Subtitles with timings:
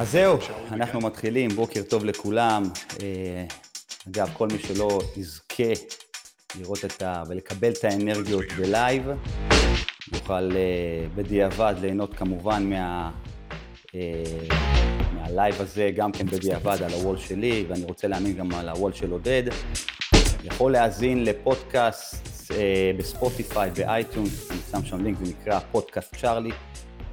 [0.00, 0.38] אז זהו,
[0.72, 2.62] אנחנו מתחילים, בוקר טוב לכולם.
[3.02, 3.44] אה,
[4.08, 5.72] אגב, כל מי שלא יזכה
[6.58, 7.22] לראות את ה...
[7.28, 9.02] ולקבל את האנרגיות בלייב,
[10.12, 13.10] יוכל אה, בדיעבד ליהנות כמובן מה...
[13.94, 14.00] אה,
[15.14, 18.73] מהלייב הזה, גם כן בדיעבד על ה wall שלי, ואני רוצה להאמין גם על ה
[18.73, 19.42] wall של עודד.
[20.44, 22.52] יכול להאזין לפודקאסט
[22.98, 26.52] ב Spotify, ב iTunes, אני שם שם לינק, זה נקרא פודקאסט צ'ארלי,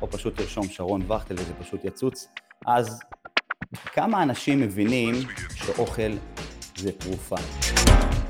[0.01, 2.27] או פשוט תרשום שרון וכטל וזה פשוט יצוץ.
[2.67, 2.99] אז
[3.93, 5.15] כמה אנשים מבינים
[5.55, 6.11] שאוכל
[6.75, 7.35] זה תרופה?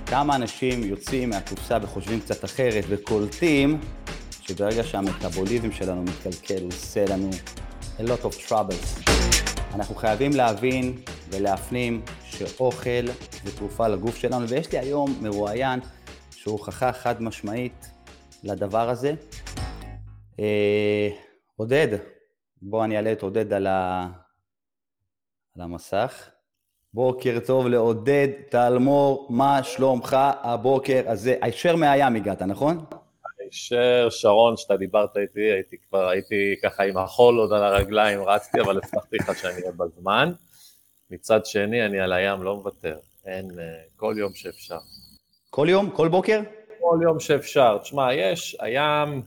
[0.06, 3.80] כמה אנשים יוצאים מהקופסה וחושבים קצת אחרת וקולטים
[4.42, 7.30] שברגע שהמטאבוליזם שלנו מתקלקל הוא עושה לנו
[8.00, 9.12] a lot of troubles.
[9.76, 10.96] אנחנו חייבים להבין
[11.30, 13.08] ולהפנים שאוכל
[13.44, 15.80] זה תרופה לגוף שלנו, ויש לי היום מרואיין
[16.32, 17.92] שהוא הוכחה חד משמעית
[18.44, 19.14] לדבר הזה.
[20.40, 21.10] אה,
[21.56, 21.98] עודד,
[22.62, 23.68] בוא אני אעלה את עודד על.
[25.58, 26.30] על המסך.
[26.94, 31.36] בוקר טוב לעודד טלמור, מה שלומך הבוקר הזה?
[31.42, 32.86] הישר מהים הגעת, נכון?
[33.40, 38.62] הישר, שרון, שאתה דיברת איתי, הייתי כבר, הייתי ככה עם החול עוד על הרגליים, רצתי,
[38.62, 40.32] אבל הבטחתי לך שאני אהיה בזמן.
[41.12, 44.80] מצד שני, אני על הים לא מוותר, אין, אה, כל יום שאפשר.
[45.50, 45.90] כל יום?
[45.90, 46.42] כל בוקר?
[46.80, 47.78] כל יום שאפשר.
[47.78, 49.22] תשמע, יש, הים,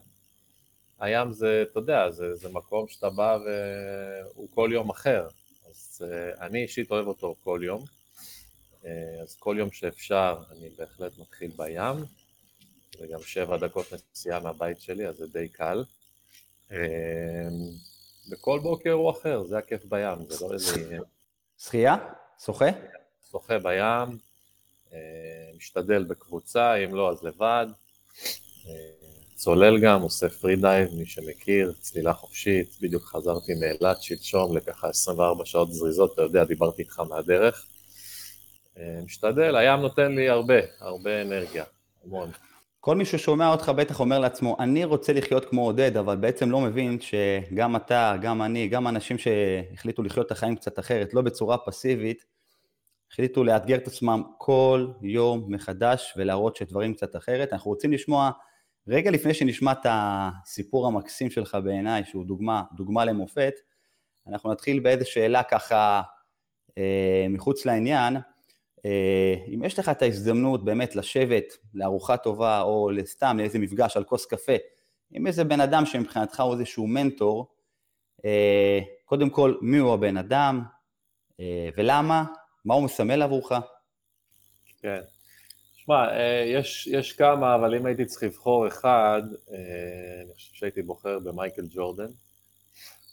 [1.01, 5.27] הים זה, אתה יודע, זה, זה מקום שאתה בא והוא כל יום אחר.
[6.01, 7.85] אז uh, אני אישית אוהב אותו כל יום.
[8.83, 8.87] Uh,
[9.23, 12.05] אז כל יום שאפשר אני בהחלט מתחיל בים.
[12.99, 15.85] זה גם שבע דקות נסיעה מהבית שלי, אז זה די קל.
[16.69, 16.73] Uh,
[18.31, 20.99] וכל בוקר הוא אחר, זה הכיף בים, זה לא איזה...
[21.59, 21.97] שחייה?
[22.45, 22.69] שוחה?
[23.31, 24.19] שוחה בים,
[25.57, 27.67] משתדל בקבוצה, אם לא אז לבד.
[29.41, 35.45] צולל גם, עושה פרי דייב, מי שמכיר, צלילה חופשית, בדיוק חזרתי מאילת שלשום לככה 24
[35.45, 37.67] שעות זריזות, אתה יודע, דיברתי איתך מהדרך.
[38.79, 41.65] אה, משתדל, הים נותן לי הרבה, הרבה אנרגיה,
[42.05, 42.31] המון.
[42.81, 46.61] כל מי ששומע אותך בטח אומר לעצמו, אני רוצה לחיות כמו עודד, אבל בעצם לא
[46.61, 51.59] מבין שגם אתה, גם אני, גם אנשים שהחליטו לחיות את החיים קצת אחרת, לא בצורה
[51.59, 52.25] פסיבית,
[53.13, 57.53] החליטו לאתגר את עצמם כל יום מחדש ולהראות שדברים קצת אחרת.
[57.53, 58.31] אנחנו רוצים לשמוע
[58.89, 63.55] רגע לפני שנשמע את הסיפור המקסים שלך בעיניי, שהוא דוגמה, דוגמה למופת,
[64.27, 66.03] אנחנו נתחיל באיזו שאלה ככה
[66.79, 68.17] אה, מחוץ לעניין.
[68.85, 74.05] אה, אם יש לך את ההזדמנות באמת לשבת לארוחה טובה או סתם לאיזה מפגש על
[74.05, 74.57] כוס קפה
[75.11, 77.55] עם איזה בן אדם שמבחינתך הוא איזשהו מנטור,
[78.25, 80.63] אה, קודם כל מי הוא הבן אדם
[81.41, 82.25] אה, ולמה,
[82.65, 83.53] מה הוא מסמל עבורך?
[84.79, 85.01] כן.
[85.91, 89.57] שמע, אה, יש, יש כמה, אבל אם הייתי צריך לבחור אחד, אה,
[90.25, 92.11] אני חושב שהייתי בוחר במייקל ג'ורדן,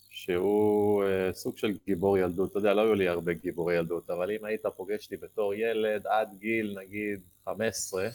[0.09, 4.31] שהוא אה, סוג של גיבור ילדות, אתה יודע, לא היו לי הרבה גיבורי ילדות, אבל
[4.31, 8.07] אם היית פוגש אותי בתור ילד עד גיל נגיד 15,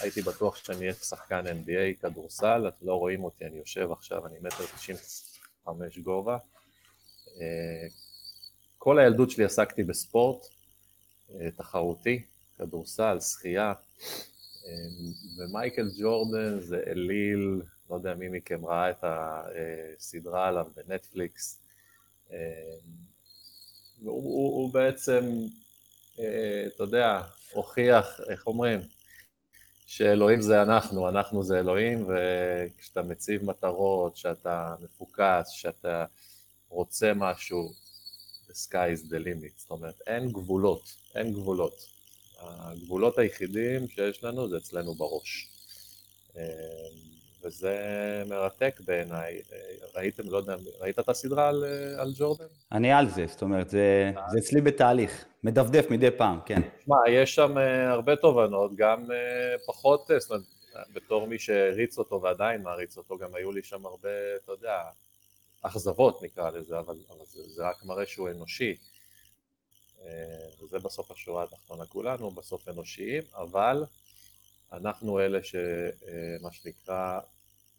[0.00, 4.36] הייתי בטוח שאני אהיה שחקן NBA, כדורסל, אתם לא רואים אותי, אני יושב עכשיו, אני
[4.40, 6.38] מטר 95 גובה.
[8.78, 10.46] כל הילדות שלי עסקתי בספורט
[11.56, 12.22] תחרותי,
[12.58, 13.72] כדורסל, שחייה,
[14.64, 21.62] אמ, ומייקל ג'ורדן זה אליל, לא יודע מי מכם ראה את הסדרה עליו בנטפליקס,
[22.30, 22.36] אמ,
[24.02, 25.24] הוא, הוא, הוא בעצם,
[26.18, 28.80] אה, אתה יודע, הוכיח, איך אומרים,
[29.86, 36.04] שאלוהים זה אנחנו, אנחנו זה אלוהים, וכשאתה מציב מטרות, שאתה מפוקס, שאתה
[36.68, 37.72] רוצה משהו,
[38.48, 41.97] the sky is the limit, זאת אומרת, אין גבולות, אין גבולות.
[42.38, 45.48] הגבולות היחידים שיש לנו זה אצלנו בראש.
[46.36, 46.42] אה,
[47.44, 47.76] וזה
[48.26, 49.40] מרתק בעיניי.
[49.94, 52.44] ראיתם, לא יודע, ראית את הסדרה על, אה, על ג'ורדן?
[52.72, 56.60] אני על זה, זאת אומרת, זה, זה אצלי בתהליך, מדפדף מדי פעם, כן.
[56.84, 59.04] שמע, יש שם אה, הרבה תובנות, גם
[59.66, 60.44] פחות, זאת אומרת,
[60.92, 64.08] בתור מי שהריץ אותו ועדיין מעריץ אותו, גם היו לי שם הרבה,
[64.44, 64.80] אתה יודע,
[65.62, 68.76] אכזבות נקרא לזה, אבל, אבל זה, זה רק מראה שהוא אנושי.
[70.62, 71.86] וזה אה, בסוף השורה התחתונה.
[71.86, 73.84] כולנו, בסוף אנושיים, אבל
[74.72, 77.20] אנחנו אלה שמה שנקרא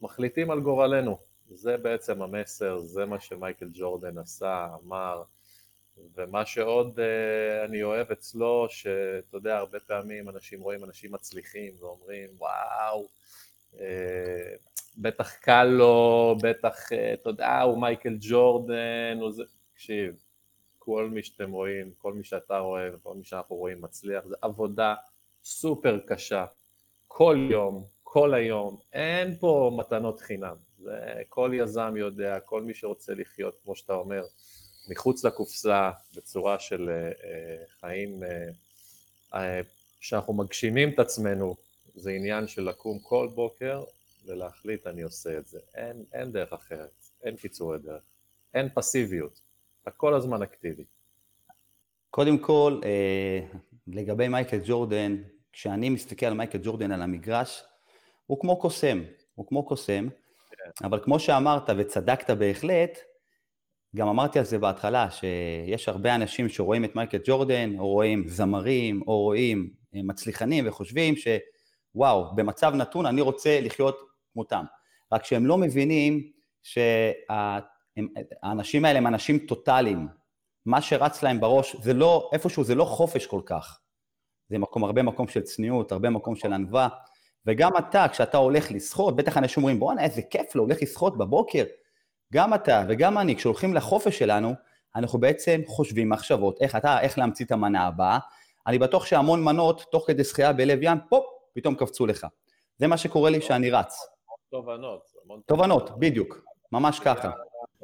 [0.01, 1.19] מחליטים על גורלנו,
[1.49, 5.23] זה בעצם המסר, זה מה שמייקל ג'ורדן עשה, אמר,
[6.15, 12.29] ומה שעוד uh, אני אוהב אצלו, שאתה יודע, הרבה פעמים אנשים רואים אנשים מצליחים ואומרים,
[12.37, 13.07] וואו,
[14.97, 19.43] בטח קל לו, בטח, אתה יודע, הוא מייקל ג'ורדן, הוא זה,
[19.73, 20.15] תקשיב,
[20.89, 24.95] כל מי שאתם רואים, כל מי שאתה רואה וכל מי שאנחנו רואים מצליח, זה עבודה
[25.43, 26.45] סופר קשה,
[27.07, 33.13] כל יום, כל היום, אין פה מתנות חינם, זה כל יזם יודע, כל מי שרוצה
[33.13, 34.23] לחיות, כמו שאתה אומר,
[34.89, 36.89] מחוץ לקופסה, בצורה של
[37.79, 38.23] חיים
[39.99, 41.55] שאנחנו מגשימים את עצמנו,
[41.95, 43.83] זה עניין של לקום כל בוקר
[44.25, 45.59] ולהחליט אני עושה את זה.
[45.75, 46.91] אין, אין דרך אחרת,
[47.23, 48.03] אין קיצורי דרך,
[48.53, 49.48] אין פסיביות,
[49.89, 50.83] אתה כל הזמן אקטיבי.
[52.09, 52.81] קודם כל,
[53.87, 55.15] לגבי מייקל ג'ורדן,
[55.51, 57.63] כשאני מסתכל על מייקל ג'ורדן על המגרש,
[58.25, 59.03] הוא כמו קוסם,
[59.35, 60.07] הוא כמו קוסם,
[60.51, 60.85] כן.
[60.87, 62.99] אבל כמו שאמרת וצדקת בהחלט,
[63.95, 69.01] גם אמרתי על זה בהתחלה, שיש הרבה אנשים שרואים את מייקל ג'ורדן, או רואים זמרים,
[69.07, 73.99] או רואים אה, מצליחנים וחושבים שוואו, במצב נתון אני רוצה לחיות
[74.33, 74.65] כמותם.
[75.11, 76.31] רק שהם לא מבינים
[77.95, 80.07] שהאנשים האלה הם אנשים טוטאליים.
[80.65, 83.79] מה שרץ להם בראש זה לא, איפשהו זה לא חופש כל כך.
[84.49, 86.87] זה מקום, הרבה מקום של צניעות, הרבה מקום של ענווה.
[87.45, 91.63] וגם אתה, כשאתה הולך לשחות, בטח אנשים אומרים, בואנה, איזה כיף לו, הולך לשחות בבוקר.
[92.33, 94.53] גם אתה וגם אני, כשהולכים לחופש שלנו,
[94.95, 98.19] אנחנו בעצם חושבים מחשבות, איך אתה, איך להמציא את המנה הבאה.
[98.67, 102.27] אני בטוח שהמון מנות, תוך כדי שחייה בלב ים, פופ, פתאום קפצו לך.
[102.77, 103.97] זה מה שקורה לי כשאני רץ.
[104.51, 105.01] תובנות.
[105.45, 106.41] תובנות, בדיוק,
[106.71, 107.31] ממש ככה.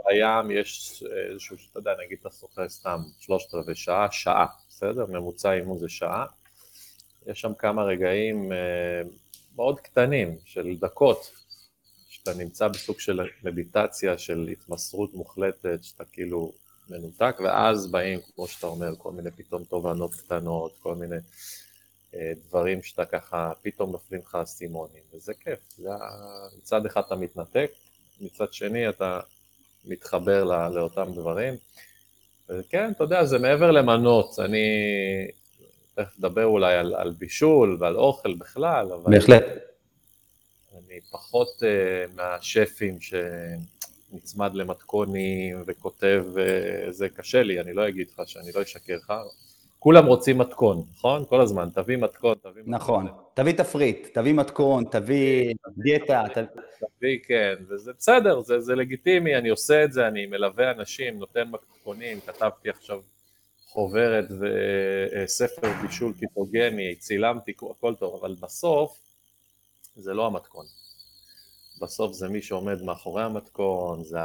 [0.05, 5.05] בים יש איזשהו, אתה יודע, נגיד אתה שוחה סתם שלושת רבעי שעה, שעה, בסדר?
[5.05, 6.25] ממוצע אימון זה שעה.
[7.25, 9.01] יש שם כמה רגעים אה,
[9.55, 11.31] מאוד קטנים של דקות,
[12.09, 16.51] שאתה נמצא בסוג של מדיטציה, של התמסרות מוחלטת, שאתה כאילו
[16.89, 21.15] מנותק, ואז באים, כמו שאתה אומר, כל מיני פתאום תובנות קטנות, כל מיני
[22.15, 25.89] אה, דברים שאתה ככה, פתאום נופלים לך אסימונים, וזה כיף, זה
[26.57, 27.71] מצד אחד אתה מתנתק,
[28.21, 29.19] מצד שני אתה
[29.87, 31.53] מתחבר לא, לאותם דברים,
[32.49, 34.67] וכן, אתה יודע, זה מעבר למנות, אני
[35.95, 39.11] תכף נדבר אולי על, על בישול ועל אוכל בכלל, אבל...
[39.11, 39.43] בהחלט.
[40.73, 48.21] אני פחות uh, מהשפים שנצמד למתכונים וכותב, uh, זה קשה לי, אני לא אגיד לך
[48.25, 49.13] שאני לא אשקר לך.
[49.85, 51.25] כולם רוצים מתכון, נכון?
[51.25, 52.73] כל הזמן, תביא מתכון, תביא מתכון.
[52.73, 56.23] נכון, תביא תפריט, תביא מתכון, תביא דיאטה.
[56.97, 61.51] תביא, כן, וזה בסדר, זה, זה לגיטימי, אני עושה את זה, אני מלווה אנשים, נותן
[61.51, 63.01] מתכונים, כתבתי עכשיו
[63.67, 68.99] חוברת וספר בישול קיטוגני, צילמתי, הכל טוב, אבל בסוף
[69.95, 70.65] זה לא המתכון.
[71.81, 74.18] בסוף זה מי שעומד מאחורי המתכון, זה,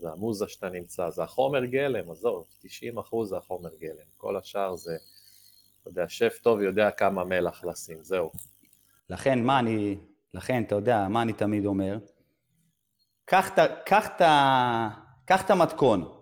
[0.00, 4.76] זה המוזה שאתה נמצא, זה החומר גלם, עזוב, 90 אחוז זה החומר גלם, כל השאר
[4.76, 4.96] זה,
[5.80, 8.30] אתה יודע, שף טוב יודע כמה מלח לשים, זהו.
[9.10, 9.98] לכן, מה אני,
[10.34, 11.98] לכן, אתה יודע, מה אני תמיד אומר?
[13.26, 13.50] קח
[15.44, 16.12] את המתכון,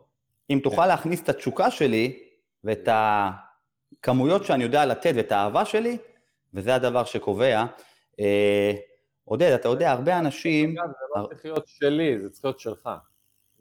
[0.50, 2.19] אם תוכל להכניס את התשוקה שלי,
[2.64, 5.99] ואת הכמויות שאני יודע לתת ואת האהבה שלי,
[6.55, 7.64] וזה הדבר שקובע.
[9.32, 10.75] עודד, אתה יודע, הרבה אנשים...
[10.75, 12.88] זה לא צריך להיות שלי, זה צריך להיות שלך.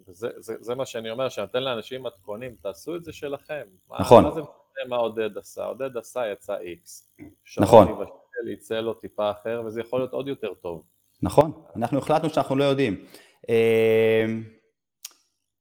[0.07, 3.61] זה, זה מה שאני אומר, שאני נותן לאנשים מתכונים, תעשו את זה שלכם.
[3.99, 4.23] נכון.
[4.23, 5.65] מה זה משנה מה עודד עשה?
[5.65, 7.13] עודד עשה, יצא איקס.
[7.59, 7.87] נכון.
[7.87, 10.83] שבשל יצא לו טיפה אחר, וזה יכול להיות עוד יותר טוב.
[11.21, 13.05] נכון, אנחנו החלטנו שאנחנו לא יודעים.
[13.49, 14.25] אה,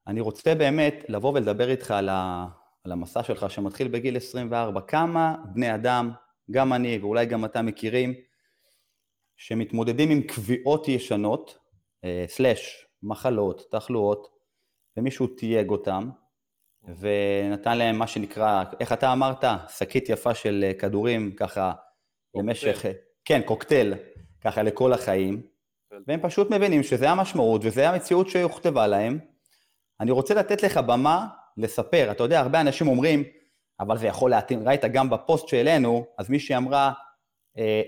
[0.07, 2.47] אני רוצה באמת לבוא ולדבר איתך על, ה,
[2.85, 6.11] על המסע שלך שמתחיל בגיל 24, כמה בני אדם,
[6.51, 8.15] גם אני ואולי גם אתה מכירים,
[9.41, 11.59] שמתמודדים עם קביעות ישנות,
[12.05, 14.29] אה, סלאש מחלות, תחלואות,
[14.97, 16.11] ומישהו תייג אותם,
[16.99, 19.45] ונתן להם מה שנקרא, איך אתה אמרת?
[19.79, 21.73] שקית יפה של אה, כדורים, ככה,
[22.33, 22.49] קוקטל.
[22.49, 22.85] למשך,
[23.25, 23.95] כן, קוקטייל,
[24.41, 25.43] ככה לכל החיים,
[26.07, 29.19] והם פשוט מבינים שזה המשמעות וזה המציאות שהוכתבה להם.
[30.01, 32.11] אני רוצה לתת לך במה לספר.
[32.11, 33.25] אתה יודע, הרבה אנשים אומרים,
[33.81, 36.93] אבל זה יכול להתאים, ראית גם בפוסט שהעלינו, אז מישהי אמרה, אה,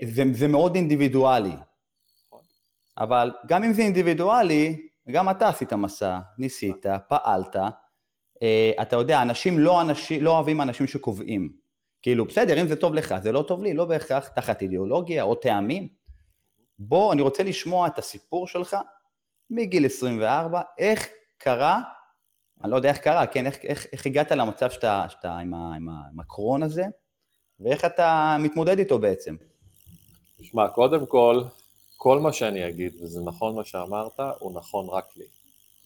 [0.03, 1.55] זה, זה מאוד אינדיבידואלי.
[2.97, 7.55] אבל גם אם זה אינדיבידואלי, גם אתה עשית מסע, ניסית, פעלת.
[8.43, 11.53] אה, אתה יודע, אנשים לא, אנשים, לא אוהבים אנשים שקובעים.
[12.01, 15.35] כאילו, בסדר, אם זה טוב לך, זה לא טוב לי, לא בהכרח תחת אידיאולוגיה או
[15.35, 15.87] טעמים.
[16.79, 18.77] בוא, אני רוצה לשמוע את הסיפור שלך
[19.49, 21.81] מגיל 24, איך קרה
[22.63, 25.75] אני לא יודע איך קרה, כן, איך, איך, איך הגעת למצב שאתה, שאתה עם, ה,
[25.75, 26.83] עם, ה, עם הקרון הזה,
[27.59, 29.35] ואיך אתה מתמודד איתו בעצם?
[30.39, 31.43] תשמע, קודם כל,
[31.97, 35.25] כל מה שאני אגיד, וזה נכון מה שאמרת, הוא נכון רק לי.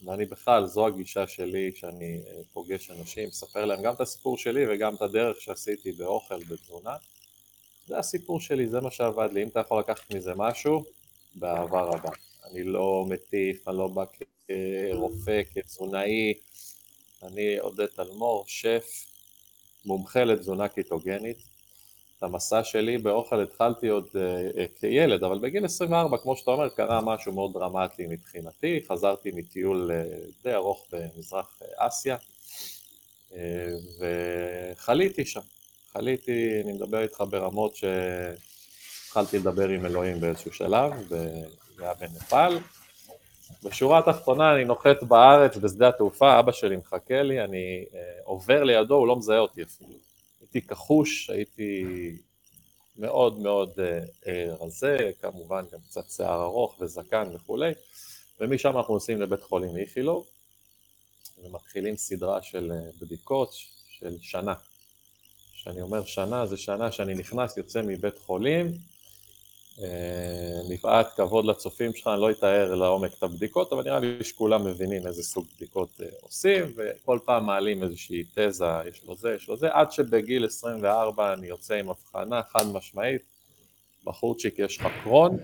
[0.05, 4.65] ואני בכלל, זו הגישה שלי, שאני אה, פוגש אנשים, מספר להם גם את הסיפור שלי
[4.69, 6.95] וגם את הדרך שעשיתי באוכל, בתזונה.
[7.87, 9.43] זה הסיפור שלי, זה מה שעבד לי.
[9.43, 10.83] אם אתה יכול לקחת מזה משהו,
[11.35, 12.09] באהבה רבה.
[12.51, 14.03] אני לא מטיף, אני לא בא
[14.47, 16.33] כרופא, כתזונאי,
[17.23, 19.05] אני עודד תלמור, שף,
[19.85, 21.56] מומחה לתזונה קיטוגנית.
[22.17, 27.01] את המסע שלי באוכל התחלתי עוד uh, כילד, אבל בגיל 24, כמו שאתה אומר, קרה
[27.01, 32.17] משהו מאוד דרמטי מבחינתי, חזרתי מטיול uh, די ארוך במזרח אסיה,
[33.99, 35.41] וחליתי שם.
[35.93, 41.43] חליתי, אני מדבר איתך ברמות שהתחלתי לדבר עם אלוהים באיזשהו שלב, זה
[41.79, 42.57] היה בנפאל.
[43.63, 48.95] בשורה התחתונה אני נוחת בארץ בשדה התעופה, אבא שלי מחכה לי, אני uh, עובר לידו,
[48.95, 50.06] הוא לא מזהה אותי אפילו.
[50.53, 51.85] הייתי כחוש, הייתי
[52.97, 54.29] מאוד מאוד uh,
[54.63, 57.71] רזה, כמובן גם קצת שיער ארוך וזקן וכולי,
[58.39, 60.27] ומשם אנחנו נוסעים לבית חולים איכילוב,
[61.43, 63.53] ומתחילים סדרה של בדיקות
[63.89, 64.53] של שנה.
[65.53, 68.96] כשאני אומר שנה, זה שנה שאני נכנס, יוצא מבית חולים, אה,
[70.69, 75.07] מפאת כבוד לצופים שלך, אני לא אתאר לעומק את הבדיקות, אבל נראה לי שכולם מבינים
[75.07, 79.57] איזה סוג בדיקות אה, עושים, וכל פעם מעלים איזושהי תזה, יש לו זה, יש לו
[79.57, 83.21] זה, עד שבגיל 24 אני יוצא עם הבחנה חד משמעית,
[84.03, 85.37] בחורצ'יק יש לך קרוהן,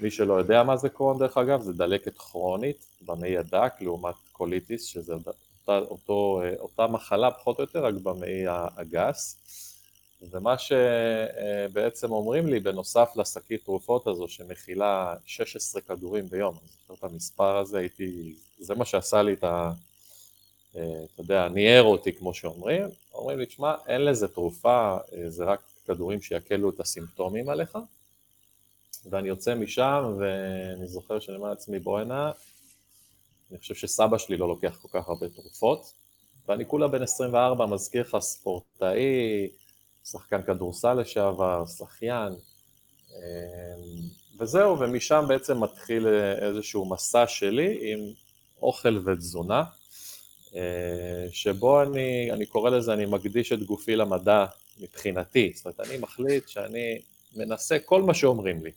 [0.00, 4.84] מי שלא יודע מה זה קרוהן דרך אגב, זה דלקת כרונית במעי הדק לעומת קוליטיס,
[4.84, 9.36] שזה אותה, אותו, אה, אותה מחלה פחות או יותר, רק במעי הגס.
[10.22, 17.12] ומה שבעצם אומרים לי, בנוסף לשקית תרופות הזו שמכילה 16 כדורים ביום, אני זוכר את
[17.12, 19.72] המספר הזה, הייתי, זה מה שעשה לי את ה...
[20.76, 25.44] אה, אתה יודע, ניער אותי כמו שאומרים, אומרים לי, תשמע, אין לזה תרופה, אה, זה
[25.44, 27.78] רק כדורים שיקלו את הסימפטומים עליך,
[29.10, 32.32] ואני יוצא משם ואני זוכר שאני אומר לעצמי, בואנה,
[33.50, 35.92] אני חושב שסבא שלי לא לוקח כל כך הרבה תרופות,
[36.48, 39.48] ואני כולה בן 24, מזכיר לך ספורטאי,
[40.12, 42.32] שחקן כדורסל לשעבר, שחיין,
[43.12, 43.18] אמ,
[44.38, 46.06] וזהו, ומשם בעצם מתחיל
[46.42, 47.98] איזשהו מסע שלי עם
[48.62, 49.64] אוכל ותזונה,
[50.54, 54.46] אה, שבו אני, אני קורא לזה, אני מקדיש את גופי למדע
[54.80, 56.98] מבחינתי, זאת אומרת, אני מחליט שאני
[57.36, 58.70] מנסה כל מה שאומרים לי,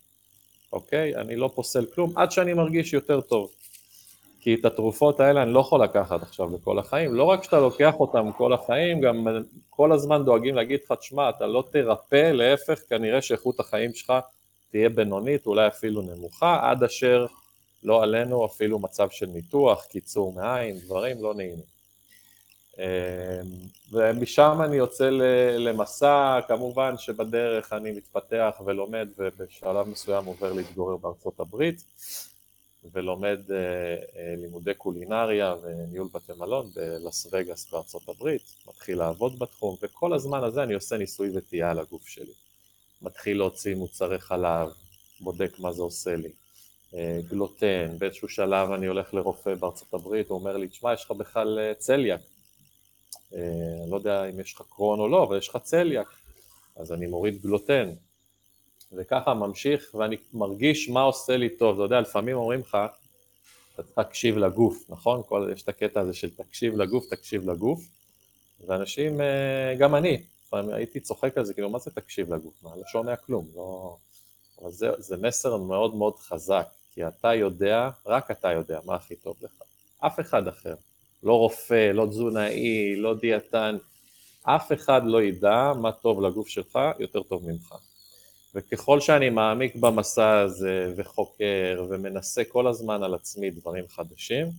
[0.73, 1.15] אוקיי?
[1.15, 3.51] אני לא פוסל כלום עד שאני מרגיש יותר טוב.
[4.41, 7.93] כי את התרופות האלה אני לא יכול לקחת עכשיו לכל החיים, לא רק שאתה לוקח
[7.99, 9.27] אותן כל החיים, גם
[9.69, 14.13] כל הזמן דואגים להגיד לך, תשמע, אתה לא תרפא, להפך, כנראה שאיכות החיים שלך
[14.71, 17.25] תהיה בינונית, אולי אפילו נמוכה, עד אשר
[17.83, 21.71] לא עלינו אפילו מצב של ניתוח, קיצור מעין, דברים לא נעימים.
[22.77, 22.83] אמ,
[23.91, 25.09] ומשם אני יוצא
[25.57, 31.83] למסע, כמובן שבדרך אני מתפתח ולומד ובשלב מסוים עובר להתגורר בארצות הברית.
[32.93, 39.75] ולומד uh, uh, לימודי קולינריה וניהול בתי מלון בלאס וגאס בארצות הברית, מתחיל לעבוד בתחום,
[39.81, 42.33] וכל הזמן הזה אני עושה ניסוי וטעייה על הגוף שלי.
[43.01, 44.69] מתחיל להוציא מוצרי חלב,
[45.19, 46.31] בודק מה זה עושה לי,
[46.91, 46.95] uh,
[47.29, 51.73] גלוטן, באיזשהו שלב אני הולך לרופא בארצות הברית, הוא אומר לי, תשמע, יש לך בכלל
[51.77, 52.21] צליאק.
[53.33, 56.07] אני לא יודע אם יש לך קרון או לא, אבל יש לך צליאק.
[56.75, 57.89] אז אני מוריד גלוטן,
[58.93, 61.75] וככה ממשיך, ואני מרגיש מה עושה לי טוב.
[61.75, 62.77] אתה יודע, לפעמים אומרים לך,
[63.73, 65.21] אתה תקשיב לגוף, נכון?
[65.27, 67.81] כל, יש את הקטע הזה של תקשיב לגוף, תקשיב לגוף,
[68.67, 72.53] ואנשים, אה, גם אני, לפעמים הייתי צוחק על זה, כאילו, מה זה תקשיב לגוף?
[72.63, 73.97] מה, לא שומע כלום, לא...
[74.61, 79.15] אבל זה, זה מסר מאוד מאוד חזק, כי אתה יודע, רק אתה יודע מה הכי
[79.15, 79.51] טוב לך.
[79.99, 80.75] אף אחד אחר,
[81.23, 83.77] לא רופא, לא תזונאי, לא דיאטן,
[84.43, 87.75] אף אחד לא ידע מה טוב לגוף שלך יותר טוב ממך.
[88.55, 94.49] וככל שאני מעמיק במסע הזה וחוקר ומנסה כל הזמן על עצמי דברים חדשים,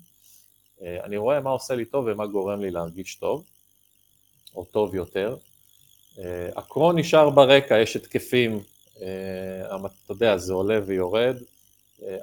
[0.83, 3.45] אה, אני רואה מה עושה לי טוב ומה גורם לי להרגיש טוב,
[4.55, 5.37] או טוב יותר.
[6.19, 8.63] אה, הקרון נשאר ברקע, יש התקפים,
[9.03, 11.37] אה, אתה יודע, זה עולה ויורד,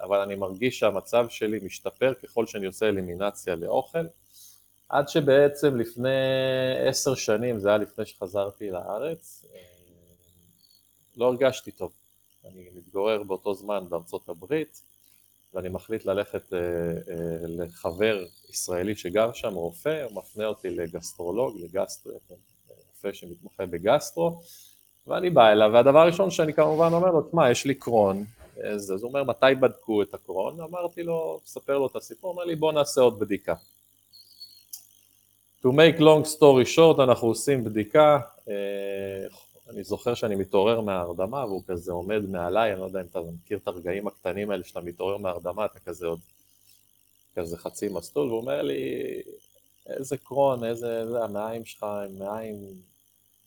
[0.01, 4.05] אבל אני מרגיש שהמצב שלי משתפר ככל שאני עושה אלימינציה לאוכל,
[4.89, 6.09] עד שבעצם לפני
[6.87, 9.45] עשר שנים, זה היה לפני שחזרתי לארץ,
[11.19, 11.91] לא הרגשתי טוב.
[12.45, 14.81] אני מתגורר באותו זמן בארצות הברית,
[15.53, 22.19] ואני מחליט ללכת אה, אה, לחבר ישראלי שגר שם, רופא, הוא מפנה אותי לגסטרולוג, לגסטרו,
[22.87, 24.41] רופא שמתמחה בגסטרו,
[25.07, 28.25] ואני בא אליו, והדבר הראשון שאני כמובן אומר לו, תשמע, יש לי קרון,
[28.63, 30.61] אז הוא אומר, מתי בדקו את הקרון?
[30.61, 33.53] אמרתי לו, ספר לו את הסיפור, אומר לי, בוא נעשה עוד בדיקה.
[35.61, 39.27] To make long story short, אנחנו עושים בדיקה, אה,
[39.69, 43.57] אני זוכר שאני מתעורר מההרדמה והוא כזה עומד מעליי, אני לא יודע אם אתה מכיר
[43.57, 46.19] את הרגעים הקטנים האלה שאתה מתעורר מההרדמה, אתה כזה עוד
[47.35, 48.81] כזה חצי מסלול, והוא אומר לי,
[49.87, 52.55] איזה קרון, איזה, זה, המעיים שלך הם מעיים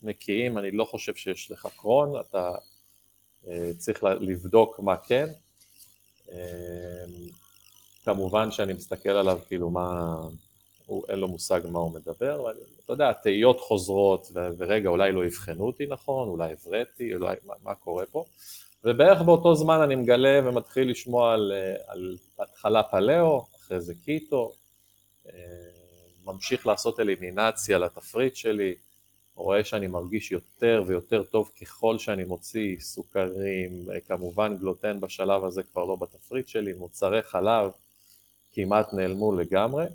[0.01, 2.55] נקיים, אני לא חושב שיש לך קרון, אתה
[3.47, 5.27] אה, צריך לבדוק מה כן.
[6.31, 7.05] אה,
[8.03, 10.15] כמובן שאני מסתכל עליו כאילו מה,
[10.93, 15.11] הוא, אין לו מושג מה הוא מדבר, ואני, אתה יודע, תהיות חוזרות, ו, ורגע, אולי
[15.11, 18.25] לא יבחנו אותי נכון, אולי הבראתי, אולי, מה, מה קורה פה,
[18.83, 21.51] ובערך באותו זמן אני מגלה ומתחיל לשמוע על,
[21.87, 24.51] על התחלה פלאו, אחרי זה קיטו,
[25.27, 25.33] אה,
[26.25, 28.75] ממשיך לעשות אלימינציה לתפריט שלי,
[29.35, 35.85] רואה שאני מרגיש יותר ויותר טוב ככל שאני מוציא סוכרים, כמובן גלוטן בשלב הזה כבר
[35.85, 37.71] לא בתפריט שלי, מוצרי חלב
[38.53, 39.85] כמעט נעלמו לגמרי,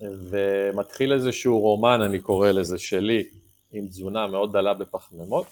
[0.00, 3.24] ומתחיל איזשהו רומן, אני קורא לזה, שלי,
[3.72, 5.46] עם תזונה מאוד דלה בפחמימות,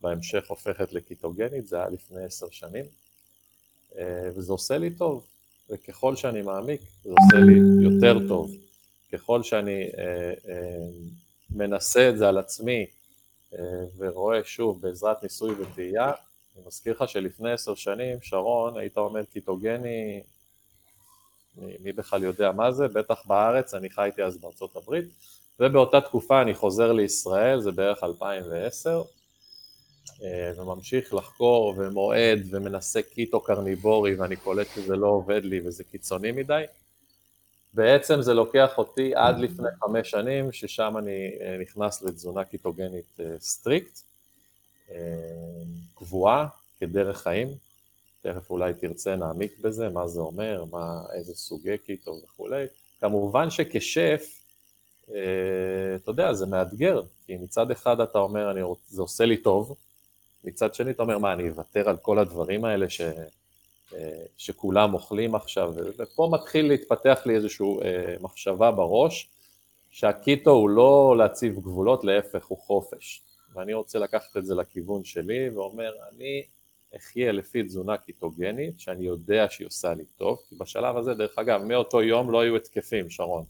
[0.00, 2.84] בהמשך הופכת לקיטוגנית, זה היה לפני עשר שנים,
[4.34, 5.26] וזה עושה לי טוב,
[5.70, 8.50] וככל שאני מעמיק זה עושה לי יותר טוב.
[9.12, 10.86] ככל שאני אה, אה,
[11.50, 12.86] מנסה את זה על עצמי
[13.54, 13.58] אה,
[13.96, 16.12] ורואה שוב בעזרת ניסוי וטעייה,
[16.56, 20.22] אני מזכיר לך שלפני עשר שנים, שרון, היית עומד קיטוגני,
[21.80, 25.04] מי, בכלל יודע מה זה, בטח בארץ, אני חייתי אז בארצות הברית,
[25.60, 29.02] ובאותה תקופה אני חוזר לישראל, זה בערך 2010,
[30.22, 36.32] אה, וממשיך לחקור ולומד ומנסה קיטו קרניבורי ואני קולט שזה לא עובד לי וזה קיצוני
[36.32, 36.64] מדי.
[37.74, 43.34] בעצם זה לוקח אותי עד לפני חמש שנים, ששם אני אה, נכנס לתזונה קיטוגנית אה,
[43.40, 43.98] strict,
[45.94, 46.46] קבועה,
[46.80, 47.48] כדרך חיים,
[48.32, 52.64] תכף אולי תרצה נעמיק בזה, מה זה אומר, מה, איזה סוגי קיטו וכולי.
[53.00, 54.40] כמובן שכשף,
[55.04, 58.78] אתה יודע, זה מאתגר, כי מצד אחד אתה אומר, אני רוצ...
[58.88, 59.76] זה עושה לי טוב,
[60.44, 63.00] מצד שני אתה אומר, מה, אני אוותר על כל הדברים האלה ש,
[63.94, 69.28] אה, שכולם אוכלים עכשיו, ופה מתחיל להתפתח לי איזושהי אה, מחשבה בראש,
[69.90, 73.22] שהקיטו הוא לא להציב גבולות, להפך, הוא חופש.
[73.54, 76.42] ואני רוצה לקחת את זה לכיוון שלי, ואומר, אני
[76.96, 81.62] אחיה לפי תזונה קיטוגנית, שאני יודע שהיא עושה לי טוב, כי בשלב הזה, דרך אגב,
[81.62, 83.44] מאותו יום לא היו התקפים, שרון.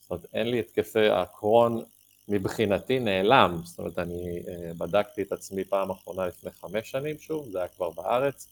[0.00, 1.84] זאת אומרת, אין לי התקפי, הקרון
[2.28, 7.50] מבחינתי נעלם, זאת אומרת אני אה, בדקתי את עצמי פעם אחרונה לפני חמש שנים שוב,
[7.50, 8.48] זה היה כבר בארץ,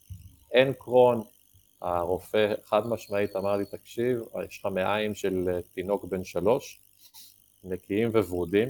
[0.51, 1.21] אין קרון,
[1.81, 6.79] הרופא חד משמעית אמר לי תקשיב, יש לך מעיים של אה, תינוק בן שלוש,
[7.63, 8.69] נקיים וורודים,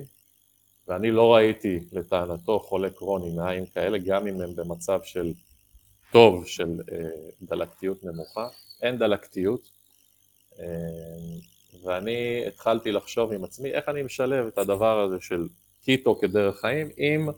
[0.87, 5.33] ואני לא ראיתי לטענתו חולה קרון עם מעיים כאלה, גם אם הם במצב של
[6.11, 6.98] טוב של אה,
[7.41, 8.48] דלקתיות נמוכה,
[8.81, 9.75] אין דלקתיות,
[11.83, 15.48] ואני התחלתי לחשוב עם עצמי איך אני משלב את הדבר הזה של
[15.83, 17.29] קיטו כדרך חיים עם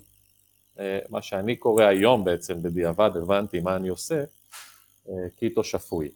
[0.80, 4.24] אה, מה שאני קורא היום בעצם בדיעבד, הבנתי מה אני עושה,
[5.10, 6.10] אה, קיטו שפוי.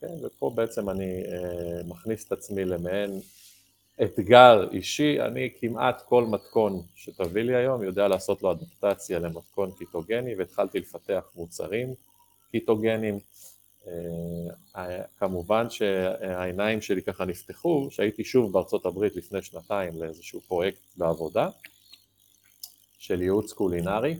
[0.00, 0.06] כן?
[0.22, 3.20] ופה בעצם אני אה, מכניס את עצמי למעין
[4.02, 10.34] אתגר אישי, אני כמעט כל מתכון שתביא לי היום יודע לעשות לו אדפטציה למתכון קיטוגני
[10.34, 11.94] והתחלתי לפתח מוצרים
[12.50, 13.18] קיטוגנים
[14.76, 21.48] אה, כמובן שהעיניים שלי ככה נפתחו, שהייתי שוב בארצות הברית לפני שנתיים לאיזשהו פרויקט בעבודה
[22.98, 24.16] של ייעוץ קולינרי,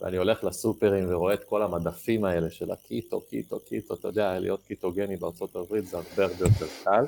[0.00, 4.62] ואני הולך לסופרים ורואה את כל המדפים האלה של הקיטו, קיטו, קיטו, אתה יודע, להיות
[4.66, 7.04] קיטוגני בארצות הברית זה הרבה הרבה יותר קל.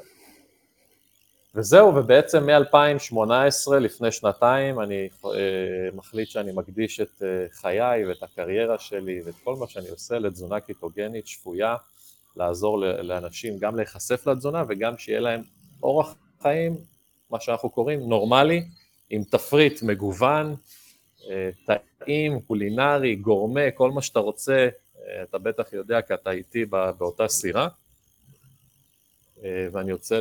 [1.57, 5.31] וזהו, ובעצם מ-2018, לפני שנתיים, אני אה,
[5.95, 10.61] מחליט שאני מקדיש את אה, חיי ואת הקריירה שלי ואת כל מה שאני עושה לתזונה
[10.61, 11.77] קיטוגנית שפויה,
[12.37, 15.43] לעזור לאנשים גם להיחשף לתזונה וגם שיהיה להם
[15.83, 16.77] אורח חיים,
[17.31, 18.65] מה שאנחנו קוראים נורמלי,
[19.11, 20.55] עם תפריט מגוון,
[21.31, 24.69] אה, טעים, קולינרי, גורמה, כל מה שאתה רוצה,
[25.23, 26.65] אתה בטח יודע כי אתה איתי
[26.99, 27.69] באותה סירה.
[29.45, 30.19] אה, ואני יוצא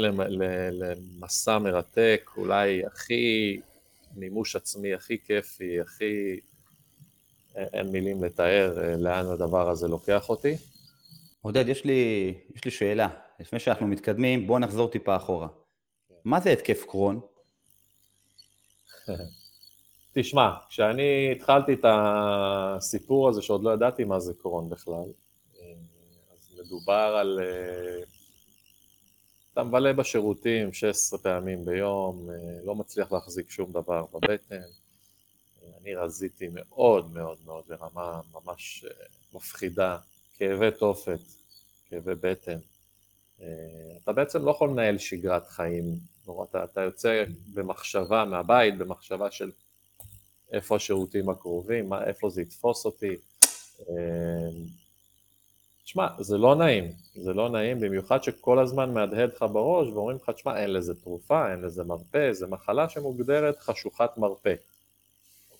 [0.71, 3.59] למסע מרתק, אולי הכי
[4.15, 6.39] מימוש עצמי, הכי כיפי, הכי...
[7.55, 10.55] אין מילים לתאר אה, לאן הדבר הזה לוקח אותי.
[11.41, 13.07] עודד, יש לי, יש לי שאלה.
[13.39, 15.47] לפני שאנחנו מתקדמים, בוא נחזור טיפה אחורה.
[16.25, 17.19] מה זה התקף קרון?
[20.15, 25.11] תשמע, כשאני התחלתי את הסיפור הזה, שעוד לא ידעתי מה זה קרון בכלל,
[25.59, 25.73] אה,
[26.33, 27.39] אז מדובר על
[29.53, 34.61] אתה מבלה בשירותים 16 פעמים ביום, אה, לא מצליח להחזיק שום דבר בבטן.
[35.81, 39.97] אני רזיתי מאוד מאוד מאוד לרמה ממש אה, מפחידה,
[40.37, 41.19] כאבי תופת,
[41.89, 42.57] כאבי בטן.
[43.41, 43.47] אה,
[44.03, 45.83] אתה בעצם לא יכול לנהל שגרת חיים,
[46.49, 49.51] אתה, אתה יוצא במחשבה מהבית, במחשבה של
[50.51, 53.15] איפה השירותים הקרובים, איפה זה יתפוס אותי.
[55.83, 60.29] תשמע, זה לא נעים, זה לא נעים, במיוחד שכל הזמן מהדהד לך בראש ואומרים לך,
[60.29, 64.53] תשמע, אין לזה תרופה, אין לזה מרפא, זו מחלה שמוגדרת חשוכת מרפא,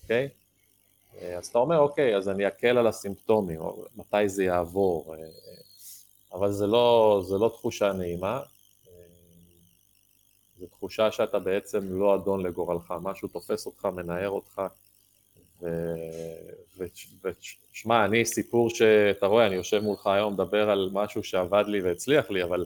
[0.01, 0.29] אוקיי?
[1.21, 5.19] אה, אז אתה אומר, אוקיי, אז אני אקל על הסימפטומים, או מתי זה יעבור, אה,
[5.19, 5.27] אה,
[6.33, 8.41] אבל זה לא, זה לא תחושה נעימה,
[10.59, 14.61] זו תחושה שאתה בעצם לא אדון לגורלך, משהו תופס אותך, מנער אותך,
[16.77, 22.29] ושמע, אני סיפור שאתה רואה, אני יושב מולך היום, מדבר על משהו שעבד לי והצליח
[22.29, 22.65] לי, אבל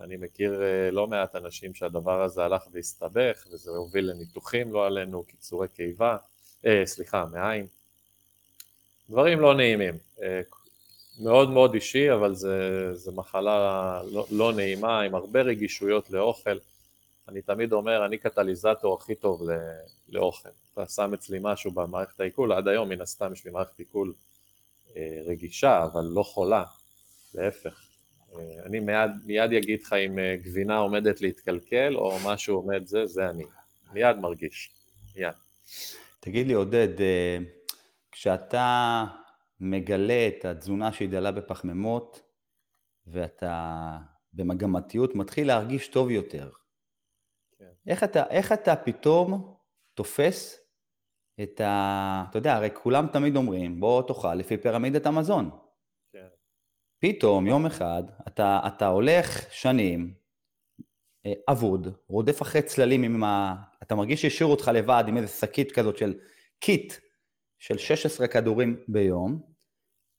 [0.00, 5.22] אני מכיר אה, לא מעט אנשים שהדבר הזה הלך והסתבך, וזה הוביל לניתוחים לא עלינו,
[5.22, 6.16] קיצורי קיבה,
[6.66, 7.66] אה, סליחה, מעיים.
[9.10, 9.94] דברים לא נעימים.
[10.22, 10.40] אה,
[11.20, 16.58] מאוד מאוד אישי, אבל זה, זה מחלה לא, לא נעימה, עם הרבה רגישויות לאוכל.
[17.28, 19.42] אני תמיד אומר, אני קטליזטור הכי טוב
[20.08, 20.48] לאוכל.
[20.72, 24.12] אתה שם אצלי משהו במערכת העיכול, עד היום מן הסתם יש לי מערכת עיכול
[24.96, 26.64] אה, רגישה, אבל לא חולה,
[27.34, 27.88] להפך.
[28.34, 33.06] אה, אני מיד, מיד אגיד לך אם אה, גבינה עומדת להתקלקל או משהו עומד זה,
[33.06, 33.44] זה אני.
[33.92, 34.72] מיד מרגיש,
[35.16, 35.34] מיד.
[36.20, 36.88] תגיד לי עודד,
[38.12, 39.04] כשאתה
[39.60, 42.20] מגלה את התזונה שהיא דלה בפחמימות
[43.06, 43.96] ואתה
[44.32, 46.50] במגמתיות מתחיל להרגיש טוב יותר.
[47.86, 49.54] איך, אתה, איך אתה פתאום
[49.94, 50.60] תופס
[51.42, 52.24] את ה...
[52.30, 55.50] אתה יודע, הרי כולם תמיד אומרים, בוא תאכל לפי פירמידת המזון.
[56.12, 56.26] כן.
[56.98, 60.14] פתאום, יום אחד, אתה, אתה הולך שנים,
[61.26, 63.54] אה, אבוד, רודף אחרי צללים עם ה...
[63.82, 66.14] אתה מרגיש שהשאירו אותך לבד עם איזה שקית כזאת של
[66.58, 66.94] קיט
[67.58, 69.42] של 16 כדורים ביום,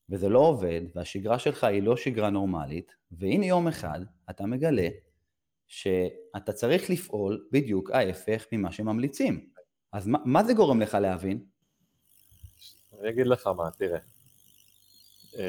[0.09, 3.99] וזה לא עובד, והשגרה שלך היא לא שגרה נורמלית, והנה יום אחד
[4.29, 4.87] אתה מגלה
[5.73, 9.49] שאתה צריך לפעול בדיוק ההפך ממה שממליצים.
[9.93, 11.45] אז מה, מה זה גורם לך להבין?
[12.99, 13.99] אני אגיד לך מה, תראה.
[15.35, 15.41] אמ,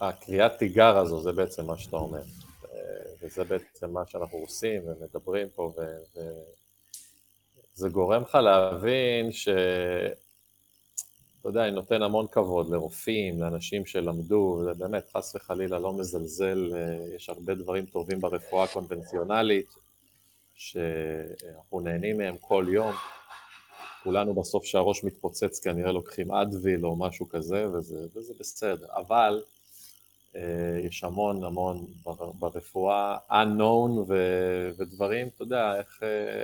[0.00, 2.22] הקריאת תיגר הזו, זה בעצם מה שאתה אומר.
[3.20, 5.72] וזה בעצם מה שאנחנו עושים ומדברים פה,
[7.76, 9.48] וזה גורם לך להבין ש...
[11.44, 16.70] אתה יודע, אני נותן המון כבוד לרופאים, לאנשים שלמדו, וזה באמת, חס וחלילה, לא מזלזל,
[16.74, 19.74] אה, יש הרבה דברים טובים ברפואה הקונבנציונלית,
[20.54, 22.92] שאנחנו נהנים מהם כל יום.
[24.02, 28.86] כולנו בסוף שהראש מתפוצץ כנראה לוקחים אדוויל או משהו כזה, וזה, וזה בסדר.
[28.96, 29.42] אבל
[30.36, 31.86] אה, יש המון המון
[32.38, 34.14] ברפואה unknown ו,
[34.76, 36.02] ודברים, אתה יודע, איך,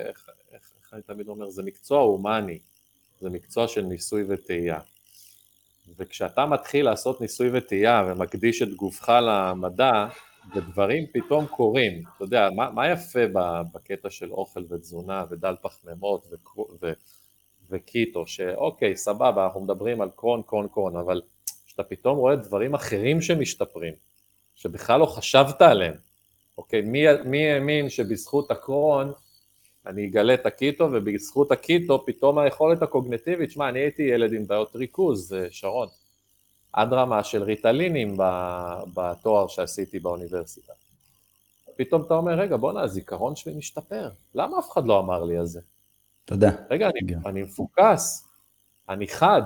[0.08, 2.58] איך, איך, איך אני תמיד אומר, זה מקצוע הומני,
[3.20, 4.78] זה מקצוע של ניסוי וטעייה.
[5.98, 10.06] וכשאתה מתחיל לעשות ניסוי וטעייה ומקדיש את גופך למדע,
[10.54, 13.20] ודברים פתאום קורים, אתה יודע, מה, מה יפה
[13.74, 16.92] בקטע של אוכל ותזונה ודל פחמימות ו, ו,
[17.70, 21.22] וקיטו, שאוקיי, סבבה, אנחנו מדברים על קרון, קרון, קרון, אבל
[21.66, 23.94] כשאתה פתאום רואה דברים אחרים שמשתפרים,
[24.54, 25.94] שבכלל לא חשבת עליהם,
[26.58, 29.12] אוקיי, מי, מי האמין שבזכות הקרון
[29.86, 34.76] אני אגלה את הקיטו, ובזכות הקיטו פתאום היכולת הקוגנטיבית, שמע, אני הייתי ילד עם בעיות
[34.76, 35.88] ריכוז, אה, שרון,
[36.72, 38.16] עד רמה של ריטלינים
[38.94, 40.72] בתואר שעשיתי באוניברסיטה.
[41.76, 45.46] פתאום אתה אומר, רגע, בואנה, הזיכרון שלי משתפר, למה אף אחד לא אמר לי על
[45.46, 45.60] זה?
[46.24, 46.50] תודה.
[46.70, 48.28] רגע, אני, אני מפוקס,
[48.88, 49.42] אני חד,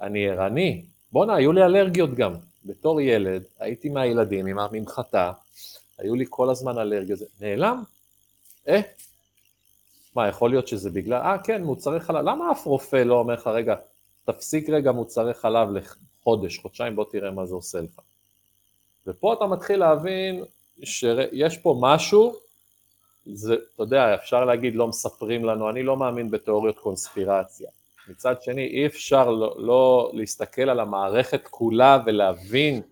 [0.00, 2.34] אני ערני, בואנה, היו לי אלרגיות גם.
[2.64, 5.32] בתור ילד, הייתי מהילדים עם הממחטה,
[5.98, 7.82] היו לי כל הזמן אלרגיות, נעלם?
[8.68, 8.80] אה,
[10.16, 13.46] מה, יכול להיות שזה בגלל, אה כן, מוצרי חלב, למה אף רופא לא אומר לך,
[13.46, 13.74] רגע,
[14.24, 18.00] תפסיק רגע מוצרי חלב לחודש, חודשיים, בוא תראה מה זה עושה לך.
[19.06, 20.44] ופה אתה מתחיל להבין
[20.84, 22.34] שיש פה משהו,
[23.26, 27.70] זה, אתה יודע, אפשר להגיד לא מספרים לנו, אני לא מאמין בתיאוריות קונספירציה.
[28.08, 32.82] מצד שני, אי אפשר לא, לא להסתכל על המערכת כולה ולהבין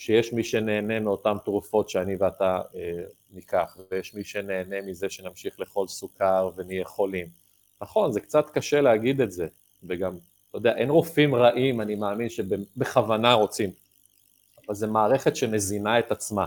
[0.00, 5.88] שיש מי שנהנה מאותן תרופות שאני ואתה אה, ניקח, ויש מי שנהנה מזה שנמשיך לאכול
[5.88, 7.26] סוכר ונהיה חולים.
[7.80, 9.46] נכון, זה קצת קשה להגיד את זה,
[9.82, 10.16] וגם,
[10.48, 13.70] אתה יודע, אין רופאים רעים, אני מאמין שבכוונה רוצים,
[14.66, 16.46] אבל זה מערכת שמזינה את עצמה.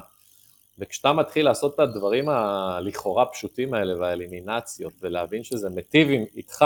[0.80, 6.66] וכשאתה מתחיל לעשות את הדברים הלכאורה פשוטים האלה והאלימינציות, ולהבין שזה מיטיב איתך,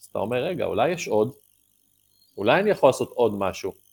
[0.00, 1.32] אז אתה אומר, רגע, אולי יש עוד,
[2.36, 3.83] אולי אני יכול לעשות עוד משהו.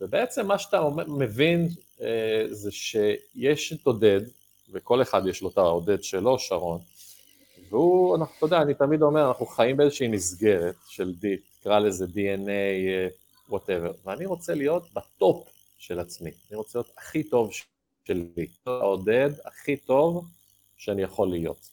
[0.00, 1.68] ובעצם מה שאתה מבין
[2.00, 4.20] אה, זה שיש את עודד,
[4.72, 6.80] וכל אחד יש לו את העודד שלו, שרון,
[7.70, 12.04] והוא, אנחנו, אתה יודע, אני תמיד אומר, אנחנו חיים באיזושהי מסגרת של, די, תקרא לזה
[12.04, 13.12] DNA,
[13.48, 17.50] whatever, אה, ואני רוצה להיות בטופ של עצמי, אני רוצה להיות הכי טוב
[18.04, 20.26] שלי, העודד הכי טוב
[20.76, 21.70] שאני יכול להיות.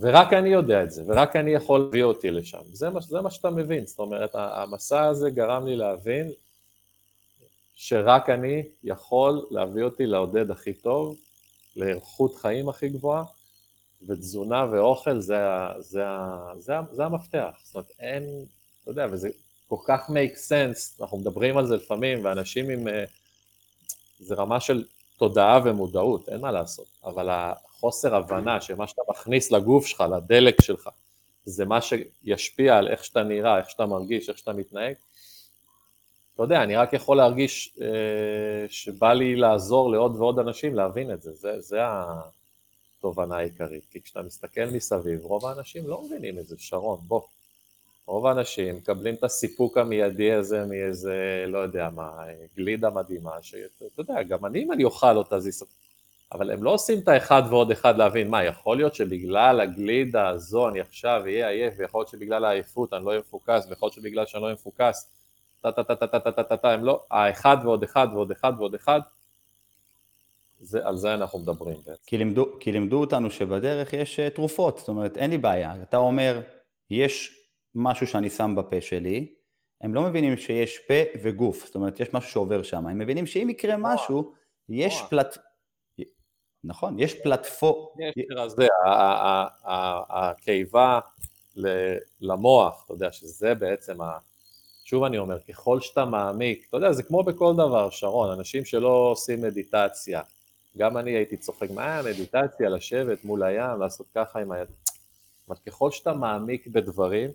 [0.00, 2.58] ורק אני יודע את זה, ורק אני יכול להביא אותי לשם.
[2.72, 6.32] זה מה, זה מה שאתה מבין, זאת אומרת, המסע הזה גרם לי להבין
[7.76, 11.16] שרק אני יכול להביא אותי לעודד הכי טוב,
[11.76, 13.24] לאיכות חיים הכי גבוהה,
[14.08, 15.36] ותזונה ואוכל זה,
[15.78, 16.04] זה,
[16.58, 17.50] זה, זה המפתח.
[17.64, 18.44] זאת אומרת, אין,
[18.82, 19.28] אתה יודע, וזה
[19.68, 22.88] כל כך make sense, אנחנו מדברים על זה לפעמים, ואנשים עם...
[22.88, 23.04] אה,
[24.18, 24.84] זה רמה של
[25.18, 30.88] תודעה ומודעות, אין מה לעשות, אבל החוסר הבנה שמה שאתה מכניס לגוף שלך, לדלק שלך,
[31.44, 34.94] זה מה שישפיע על איך שאתה נראה, איך שאתה מרגיש, איך שאתה מתנהג,
[36.36, 41.22] אתה יודע, אני רק יכול להרגיש אה, שבא לי לעזור לעוד ועוד אנשים להבין את
[41.22, 41.78] זה, זה, זה
[42.98, 47.20] התובנה העיקרית, כי כשאתה מסתכל מסביב, רוב האנשים לא מבינים את זה, שרון, בוא.
[48.06, 52.10] רוב האנשים מקבלים את הסיפוק המיידי הזה מאיזה, לא יודע מה,
[52.56, 55.68] גלידה מדהימה, שאתה יודע, גם אני אם אני אוכל אותה זה יספק.
[56.32, 60.68] אבל הם לא עושים את האחד ועוד אחד להבין, מה, יכול להיות שבגלל הגלידה הזו
[60.68, 64.26] אני עכשיו אהיה עייף, ויכול להיות שבגלל העייפות אני לא אהיה מפוקס, ויכול להיות שבגלל
[64.26, 65.10] שאני לא אהיה מפוקס,
[65.72, 68.52] טה טה טה טה טה טה טה טה, הם לא, האחד ועוד אחד ועוד אחד
[68.58, 69.00] ועוד אחד,
[70.60, 72.02] זה, על זה אנחנו מדברים בעצם.
[72.06, 75.96] כי לימדו, כי לימדו אותנו שבדרך יש uh, תרופות, זאת אומרת אין לי בעיה, אתה
[75.96, 76.40] אומר
[76.90, 77.40] יש
[77.74, 79.34] משהו שאני שם בפה שלי,
[79.80, 83.50] הם לא מבינים שיש פה וגוף, זאת אומרת יש משהו שעובר שם, הם מבינים שאם
[83.50, 84.32] יקרה משהו,
[84.68, 85.38] יש פלט...
[86.64, 88.04] נכון, יש פלטפורמה...
[88.16, 88.66] יש זה,
[90.08, 91.00] הקיבה
[92.20, 94.18] למוח, אתה יודע שזה בעצם ה...
[94.86, 98.88] שוב אני אומר, ככל שאתה מעמיק, אתה יודע, זה כמו בכל דבר, שרון, אנשים שלא
[98.88, 100.20] עושים מדיטציה,
[100.76, 104.68] גם אני הייתי צוחק, מה מדיטציה, לשבת מול הים, לעשות ככה עם היד...
[105.48, 107.30] אבל ככל שאתה מעמיק בדברים,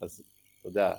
[0.00, 0.22] אז
[0.60, 0.94] אתה יודע,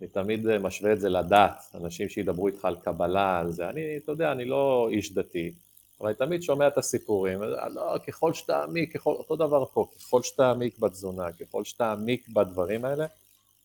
[0.00, 4.12] אני תמיד משווה את זה לדת, אנשים שידברו איתך על קבלה, על זה, אני, אתה
[4.12, 5.52] יודע, אני לא איש דתי,
[6.00, 10.22] אבל אני תמיד שומע את הסיפורים, לא, ככל שאתה עמיק, ככל, אותו דבר פה, ככל
[10.22, 13.06] שאתה עמיק בתזונה, ככל שאתה עמיק בדברים האלה,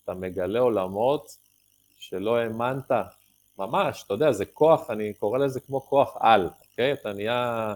[0.03, 1.37] אתה מגלה עולמות
[1.97, 2.91] שלא האמנת,
[3.57, 6.93] ממש, אתה יודע, זה כוח, אני קורא לזה כמו כוח על, אוקיי?
[6.93, 7.73] אתה נהיה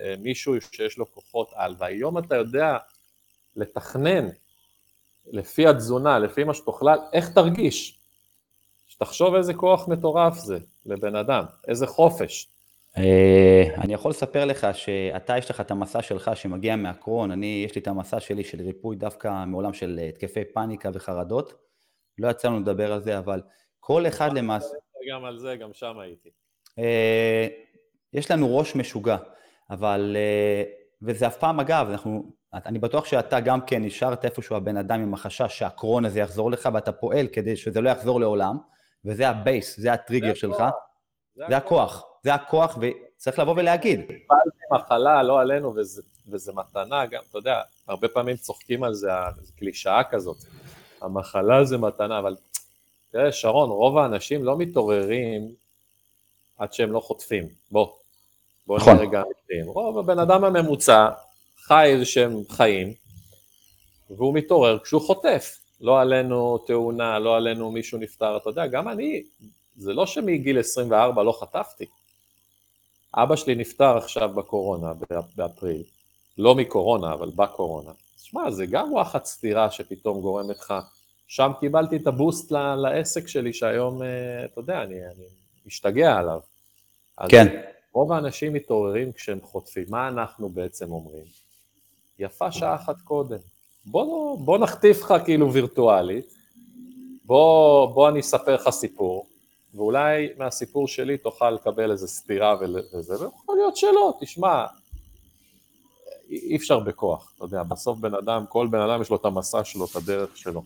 [0.00, 2.76] אה, מישהו שיש לו כוחות על, והיום אתה יודע
[3.56, 4.28] לתכנן
[5.26, 7.98] לפי התזונה, לפי מה שתאכל, איך תרגיש?
[8.88, 12.48] שתחשוב איזה כוח מטורף זה לבן אדם, איזה חופש.
[12.98, 17.74] אה, אני יכול לספר לך שאתה יש לך את המסע שלך שמגיע מהקרון, אני יש
[17.74, 21.54] לי את המסע שלי של ריפוי דווקא מעולם של התקפי פאניקה וחרדות,
[22.18, 23.42] לא יצא לנו לדבר על זה, אבל
[23.80, 24.74] כל אחד למעשה...
[25.12, 26.28] גם על זה, גם שם הייתי.
[26.78, 27.46] אה,
[28.12, 29.16] יש לנו ראש משוגע,
[29.70, 30.16] אבל...
[30.16, 30.62] אה,
[31.02, 32.32] וזה אף פעם, אגב, אנחנו...
[32.54, 36.68] אני בטוח שאתה גם כן נשארת איפשהו הבן אדם עם החשש שהקרון הזה יחזור לך,
[36.74, 38.58] ואתה פועל כדי שזה לא יחזור לעולם,
[39.04, 40.64] וזה הבייס, זה הטריגר זה שלך.
[41.36, 44.00] זה, זה הכוח, זה הכוח, וצריך לבוא ולהגיד.
[44.00, 49.08] קיבלתי מחלה, לא עלינו, וזה, וזה מתנה גם, אתה יודע, הרבה פעמים צוחקים על זה,
[49.58, 50.36] קלישאה כזאת.
[51.02, 52.36] המחלה זה מתנה, אבל
[53.10, 55.54] תראה, שרון, רוב האנשים לא מתעוררים
[56.58, 57.48] עד שהם לא חוטפים.
[57.70, 57.88] בוא,
[58.66, 58.94] בוא נכון.
[58.94, 59.66] נראה רגע אמיתיים.
[59.66, 61.08] רוב הבן אדם הממוצע
[61.58, 62.92] חי איזה שהם חיים,
[64.10, 65.58] והוא מתעורר כשהוא חוטף.
[65.80, 69.22] לא עלינו תאונה, לא עלינו מישהו נפטר, אתה יודע, גם אני,
[69.76, 71.84] זה לא שמגיל 24 לא חטפתי.
[73.16, 74.92] אבא שלי נפטר עכשיו בקורונה,
[75.36, 75.82] באפריל.
[76.38, 77.90] לא מקורונה, אבל בקורונה.
[78.16, 80.74] שמע, זה גם וואחד סתירה שפתאום גורמת לך
[81.28, 85.24] שם קיבלתי את הבוסט לעסק שלי שהיום, אה, אתה יודע, אני, אני
[85.66, 86.40] משתגע עליו.
[87.28, 87.60] כן.
[87.92, 89.84] רוב האנשים מתעוררים כשהם חוטפים.
[89.88, 91.24] מה אנחנו בעצם אומרים?
[92.18, 93.38] יפה שעה אחת קודם.
[93.86, 96.34] בוא, בוא נחטיף לך כאילו וירטואלית,
[97.24, 99.26] בוא, בוא אני אספר לך סיפור,
[99.74, 102.56] ואולי מהסיפור שלי תוכל לקבל איזה סתירה
[102.94, 104.66] וזה, ויכול להיות שלא, תשמע,
[106.30, 109.64] אי אפשר בכוח, אתה יודע, בסוף בן אדם, כל בן אדם יש לו את המסע
[109.64, 110.62] שלו, את הדרך שלו.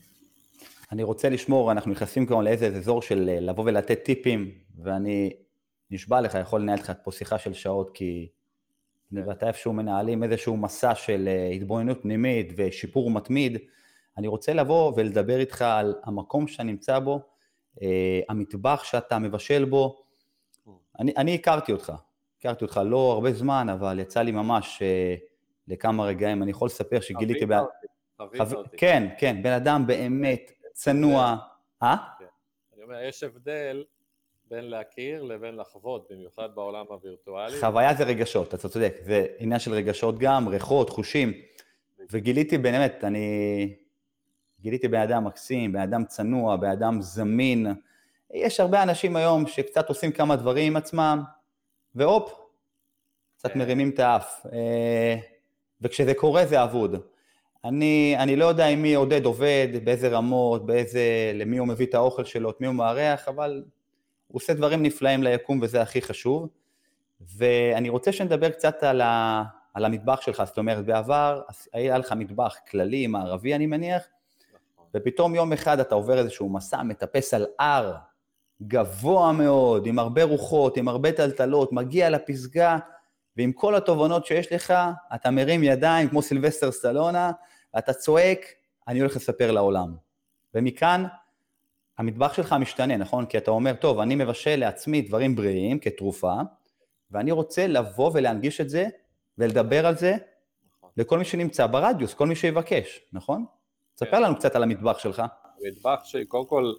[0.92, 4.50] אני רוצה לשמור, אנחנו נכנסים כבר לאיזה אזור של אה, לבוא ולתת טיפים,
[4.82, 5.32] ואני
[5.90, 8.28] נשבע לך, יכול לנהל לך פה שיחה של שעות, כי
[9.12, 13.58] אני ואתה איפשהו מנהלים איזשהו מסע של אה, התבוננות פנימית ושיפור מתמיד.
[14.18, 17.20] אני רוצה לבוא ולדבר איתך על המקום שאתה נמצא בו,
[18.28, 20.02] המטבח שאתה מבשל בו.
[20.98, 21.92] אני, אני הכרתי אותך,
[22.38, 24.82] הכרתי אותך לא הרבה זמן, אבל יצא לי ממש
[25.68, 27.46] לכמה רגעים, אני יכול לספר שגיליתי...
[28.18, 28.76] חווית אותי.
[28.76, 31.36] כן, כן, בן אדם באמת צנוע.
[31.82, 31.96] אה?
[32.18, 32.24] כן.
[32.74, 33.84] אני אומר, יש הבדל
[34.50, 37.60] בין להכיר לבין לחוות, במיוחד בעולם הווירטואלי.
[37.60, 41.32] חוויה זה רגשות, אתה צודק, זה עניין של רגשות גם, ריחות, חושים.
[42.10, 43.76] וגיליתי באמת, אני
[44.60, 47.66] גיליתי בן אדם מקסים, בן אדם צנוע, בן אדם זמין.
[48.34, 51.22] יש הרבה אנשים היום שקצת עושים כמה דברים עם עצמם,
[51.94, 52.32] והופ,
[53.38, 53.58] קצת כן.
[53.58, 54.46] מרימים את האף.
[54.52, 55.16] אה,
[55.80, 56.96] וכשזה קורה זה אבוד.
[57.64, 61.94] אני, אני לא יודע עם מי עודד עובד, באיזה רמות, באיזה, למי הוא מביא את
[61.94, 63.62] האוכל שלו, את מי הוא מארח, אבל
[64.28, 66.48] הוא עושה דברים נפלאים ליקום וזה הכי חשוב.
[67.20, 69.44] ואני רוצה שנדבר קצת על, ה,
[69.74, 71.42] על המטבח שלך, זאת אומרת, בעבר
[71.72, 74.02] היה לך מטבח כללי, מערבי אני מניח,
[74.94, 77.94] ופתאום יום אחד אתה עובר איזשהו מסע, מטפס על הר
[78.62, 82.78] גבוה מאוד, עם הרבה רוחות, עם הרבה טלטלות, מגיע לפסגה,
[83.36, 84.74] ועם כל התובנות שיש לך,
[85.14, 87.30] אתה מרים ידיים כמו סילבסטר סטלונה,
[87.74, 88.38] ואתה צועק,
[88.88, 89.96] אני הולך לספר לעולם.
[90.54, 91.04] ומכאן
[91.98, 93.26] המטבח שלך משתנה, נכון?
[93.26, 96.34] כי אתה אומר, טוב, אני מבשל לעצמי דברים בריאים כתרופה,
[97.10, 98.86] ואני רוצה לבוא ולהנגיש את זה
[99.38, 100.16] ולדבר על זה
[100.76, 100.90] נכון.
[100.96, 103.44] לכל מי שנמצא ברדיוס, כל מי שיבקש, נכון?
[103.98, 104.22] תספר כן.
[104.22, 105.22] לנו קצת על המטבח שלך.
[105.64, 106.72] המטבח שלי, קודם כל,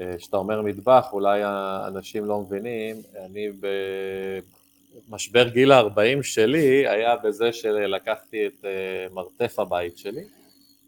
[0.00, 3.48] אה, כשאתה אומר מטבח, אולי האנשים לא מבינים, אני
[5.08, 10.24] במשבר גיל ה-40 שלי היה בזה שלקחתי את אה, מרתף הבית שלי,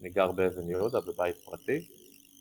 [0.01, 1.87] אני גר באבן יהודה, בבית פרטי,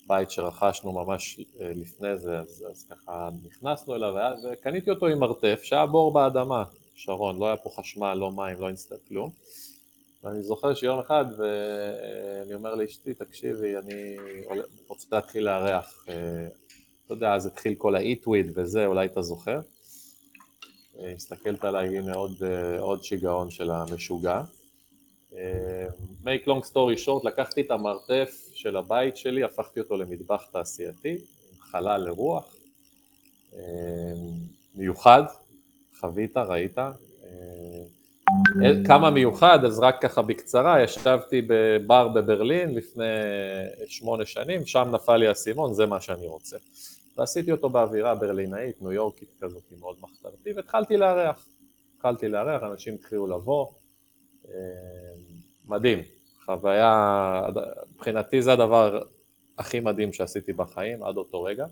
[0.07, 4.15] בית שרכשנו ממש אה, לפני זה, אז, אז ככה נכנסנו אליו,
[4.45, 6.65] וקניתי אותו עם מרתף, שהיה בור באדמה,
[6.95, 9.31] שרון, לא היה פה חשמל, לא מים, לא אינסטנט כלום.
[10.25, 14.17] ואני זוכר שיום אחד, ואני אומר לאשתי, תקשיבי, אני
[14.89, 16.05] רוצה להתחיל לארח.
[16.09, 16.49] אה,
[17.05, 19.61] אתה יודע, אז התחיל כל ה-eatweed וזה, אולי אתה זוכר.
[20.99, 22.43] אה, הסתכלת עליי, הנה עוד,
[22.79, 24.41] עוד שיגעון של המשוגע.
[26.25, 31.19] make long story short, לקחתי את המרתף של הבית שלי, הפכתי אותו למטבח תעשייתי,
[31.61, 32.55] חלל לרוח,
[33.55, 34.13] אה,
[34.75, 35.23] מיוחד,
[36.01, 36.79] חווית, ראית.
[38.65, 43.05] אה, כמה מיוחד, אז רק ככה בקצרה, ישבתי בבר בברלין לפני
[43.87, 46.57] שמונה שנים, שם נפל לי האסימון, זה מה שאני רוצה.
[47.17, 51.47] ועשיתי אותו באווירה ברלינאית, ניו יורקית כזאת, מאוד מחתרתי, והתחלתי לארח.
[51.97, 53.67] התחלתי לארח, אנשים התחילו לבוא.
[54.49, 54.53] אה,
[55.67, 55.99] מדהים,
[56.45, 57.43] חוויה,
[57.95, 59.03] מבחינתי זה הדבר
[59.59, 61.67] הכי מדהים שעשיתי בחיים עד אותו רגע.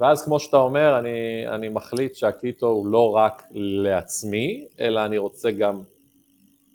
[0.00, 5.50] ואז כמו שאתה אומר, אני, אני מחליט שהקיטו הוא לא רק לעצמי, אלא אני רוצה
[5.50, 5.82] גם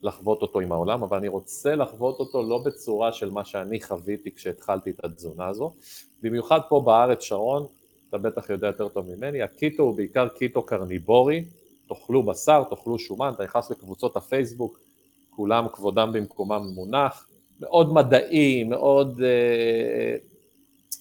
[0.03, 4.31] לחוות אותו עם העולם, אבל אני רוצה לחוות אותו לא בצורה של מה שאני חוויתי
[4.31, 5.73] כשהתחלתי את התזונה הזו.
[6.21, 7.65] במיוחד פה בארץ, שרון,
[8.09, 11.45] אתה בטח יודע יותר טוב ממני, הקיטו הוא בעיקר קיטו קרניבורי,
[11.87, 14.79] תאכלו בשר, תאכלו שומן, אתה נכנס לקבוצות הפייסבוק,
[15.29, 17.27] כולם כבודם במקומם מונח,
[17.59, 20.15] מאוד מדעי, מאוד, אה,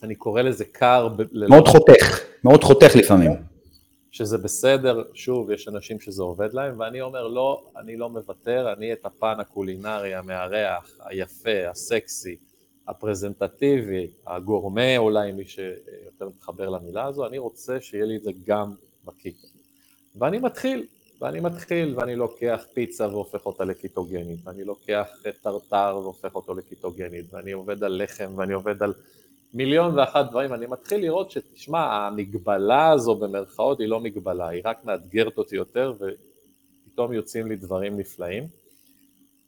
[0.02, 1.08] אני קורא לזה קר.
[1.48, 3.32] מאוד חותך, מאוד חותך לפעמים.
[4.10, 8.92] שזה בסדר, שוב, יש אנשים שזה עובד להם, ואני אומר, לא, אני לא מוותר, אני
[8.92, 12.36] את הפן הקולינרי, המארח, היפה, הסקסי,
[12.88, 18.72] הפרזנטטיבי, הגורמה אולי, מי שיותר מתחבר למילה הזו, אני רוצה שיהיה לי את זה גם
[19.04, 19.46] בקיטו.
[20.16, 20.86] ואני מתחיל,
[21.20, 25.08] ואני מתחיל ואני לוקח פיצה והופך אותה לקיטוגנית, ואני לוקח
[25.42, 28.94] טרטר והופך אותו לקיטוגנית, ואני עובד על לחם ואני עובד על
[29.54, 34.84] מיליון ואחת דברים, אני מתחיל לראות שתשמע, המגבלה הזו במרכאות היא לא מגבלה, היא רק
[34.84, 38.46] מאתגרת אותי יותר ופתאום יוצאים לי דברים נפלאים.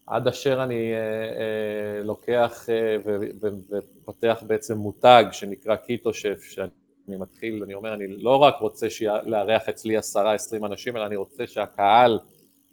[0.07, 2.97] עד אשר אני אה, אה, לוקח אה,
[3.71, 6.69] ופותח בעצם מותג שנקרא קיטו שף, שאני
[7.09, 8.87] אני מתחיל, אני אומר, אני לא רק רוצה
[9.27, 12.19] לארח אצלי עשרה, עשרים אנשים, אלא אני רוצה שהקהל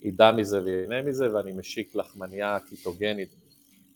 [0.02, 3.36] ידע מזה וייהנה מזה, ואני משיק לחמניה קיטוגנית.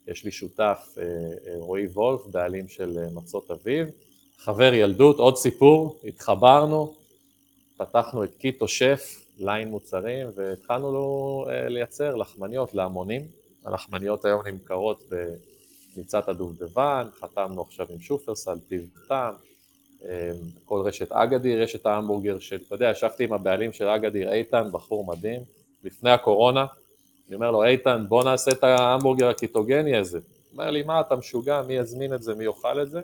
[0.08, 3.88] יש לי שותף, אה, אה, רועי וולף, בעלים של אה, מצות אביב,
[4.38, 6.94] חבר ילדות, עוד סיפור, התחברנו,
[7.78, 13.22] פתחנו את Keto Chef, ליין מוצרים, והתחלנו לו לייצר לחמניות להמונים.
[13.65, 15.04] הלחמניות היום נמכרות
[15.96, 19.34] בניצת הדובדבן, חתמנו עכשיו עם שופרסל, טיב טעם,
[20.65, 25.06] כל רשת אגדיר, רשת ההמבורגר של, אתה יודע, ישבתי עם הבעלים של אגדיר, איתן, בחור
[25.06, 25.41] מדהים,
[25.84, 26.65] לפני הקורונה,
[27.28, 30.18] אני אומר לו, איתן, בוא נעשה את ההמבורגר הקיטוגני הזה.
[30.18, 33.02] הוא אומר לי, מה, אתה משוגע, מי יזמין את זה, מי יאכל את זה?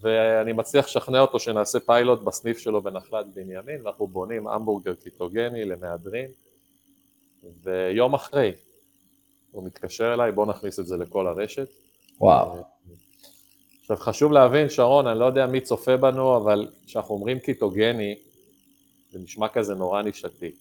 [0.00, 6.30] ואני מצליח לשכנע אותו שנעשה פיילוט בסניף שלו בנחלת בנימין, ואנחנו בונים המבורגר קיטוגני למהדרין,
[7.62, 8.52] ויום אחרי
[9.50, 11.68] הוא מתקשר אליי, בוא נכניס את זה לכל הרשת.
[12.20, 12.62] וואו.
[13.80, 18.14] עכשיו חשוב להבין, שרון, אני לא יודע מי צופה בנו, אבל כשאנחנו אומרים קיטוגני,
[19.10, 20.52] זה נשמע כזה נורא נישתי,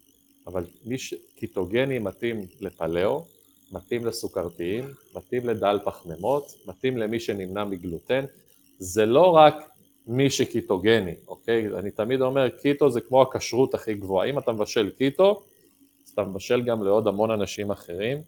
[0.48, 1.14] אבל מי ש...
[1.36, 3.26] קיטוגני מתאים לפליאו,
[3.72, 8.26] מתאים לסוכרתיים, מתאים לדל פחמימות, מתאים למי שנמנע מגלוטן,
[8.78, 9.70] זה לא רק
[10.08, 11.68] מי שקיטוגני, אוקיי?
[11.68, 15.44] אני תמיד אומר, קיטו זה כמו הכשרות הכי גבוהה, אם אתה מבשל קיטו,
[16.06, 18.22] אז אתה מבשל גם לעוד המון אנשים אחרים,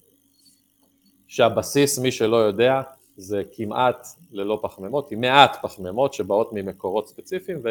[1.28, 2.82] שהבסיס, מי שלא יודע,
[3.18, 7.62] זה כמעט ללא פחמימות, עם מעט פחמימות שבאות ממקורות ספציפיים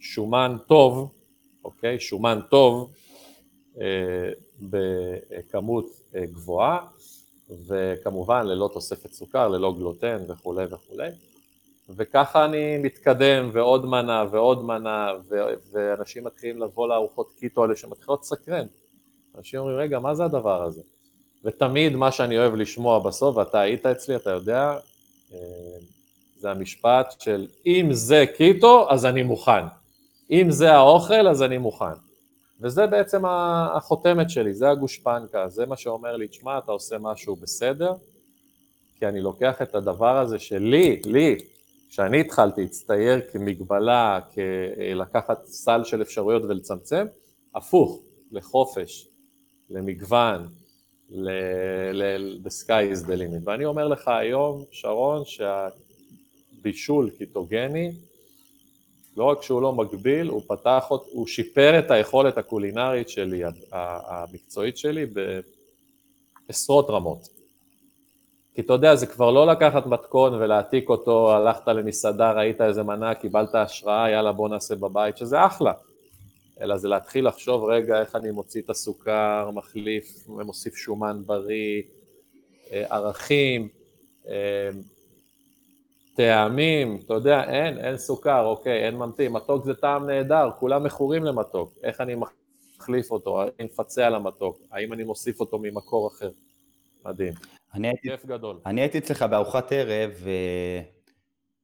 [0.00, 1.12] ושומן טוב,
[1.64, 2.00] אוקיי?
[2.00, 2.92] שומן טוב
[4.60, 6.78] בכמות אה, גבוהה
[7.66, 11.08] וכמובן ללא תוספת סוכר, ללא גלוטן וכולי וכולי
[11.96, 18.20] וככה אני מתקדם ועוד מנה ועוד מנה ו- ואנשים מתחילים לבוא לארוחות קיטו האלה שמתחילות
[18.20, 18.66] לסקרן
[19.38, 20.82] אנשים אומרים רגע מה זה הדבר הזה?
[21.44, 24.78] ותמיד מה שאני אוהב לשמוע בסוף, ואתה היית אצלי, אתה יודע,
[25.32, 25.38] אה,
[26.38, 29.64] זה המשפט של אם זה קיטו, אז אני מוכן.
[30.30, 32.07] אם זה האוכל, אז אני מוכן.
[32.60, 37.94] וזה בעצם החותמת שלי, זה הגושפנקה, זה מה שאומר לי, תשמע, אתה עושה משהו בסדר,
[38.98, 41.38] כי אני לוקח את הדבר הזה שלי, לי,
[41.88, 44.20] כשאני התחלתי להצטייר כמגבלה,
[44.94, 47.06] לקחת סל של אפשרויות ולצמצם,
[47.54, 48.02] הפוך,
[48.32, 49.08] לחופש,
[49.70, 50.48] למגוון,
[51.10, 53.42] ל-the sky is the limit.
[53.44, 57.92] ואני אומר לך היום, שרון, שהבישול קיטוגני,
[59.18, 63.42] לא רק שהוא לא מגביל, הוא פתח, הוא שיפר את היכולת הקולינרית שלי,
[63.72, 65.06] המקצועית שלי,
[66.46, 67.28] בעשרות רמות.
[68.54, 73.14] כי אתה יודע, זה כבר לא לקחת מתכון ולהעתיק אותו, הלכת למסעדה, ראית איזה מנה,
[73.14, 75.72] קיבלת השראה, יאללה בוא נעשה בבית, שזה אחלה.
[76.60, 81.82] אלא זה להתחיל לחשוב רגע איך אני מוציא את הסוכר, מחליף, מוסיף שומן בריא,
[82.72, 83.68] אה, ערכים,
[84.28, 84.70] אה,
[86.18, 91.24] טעמים, אתה יודע, אין, אין סוכר, אוקיי, אין ממתין, מתוק זה טעם נהדר, כולם מכורים
[91.24, 92.14] למתוק, איך אני
[92.78, 96.30] מחליף אותו, האם אני מפצה על המתוק, האם אני מוסיף אותו ממקור אחר,
[97.04, 97.32] מדהים.
[97.74, 98.60] אני הייתי, כיף גדול.
[98.66, 100.10] אני הייתי אצלך בארוחת ערב,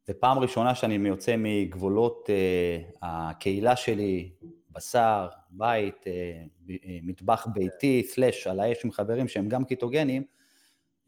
[0.07, 4.31] וזו פעם ראשונה שאני יוצא מגבולות uh, הקהילה שלי,
[4.71, 6.69] בשר, בית, uh,
[7.03, 10.25] מטבח ביתי, סלאש על האש עם חברים שהם גם קיטוגנים,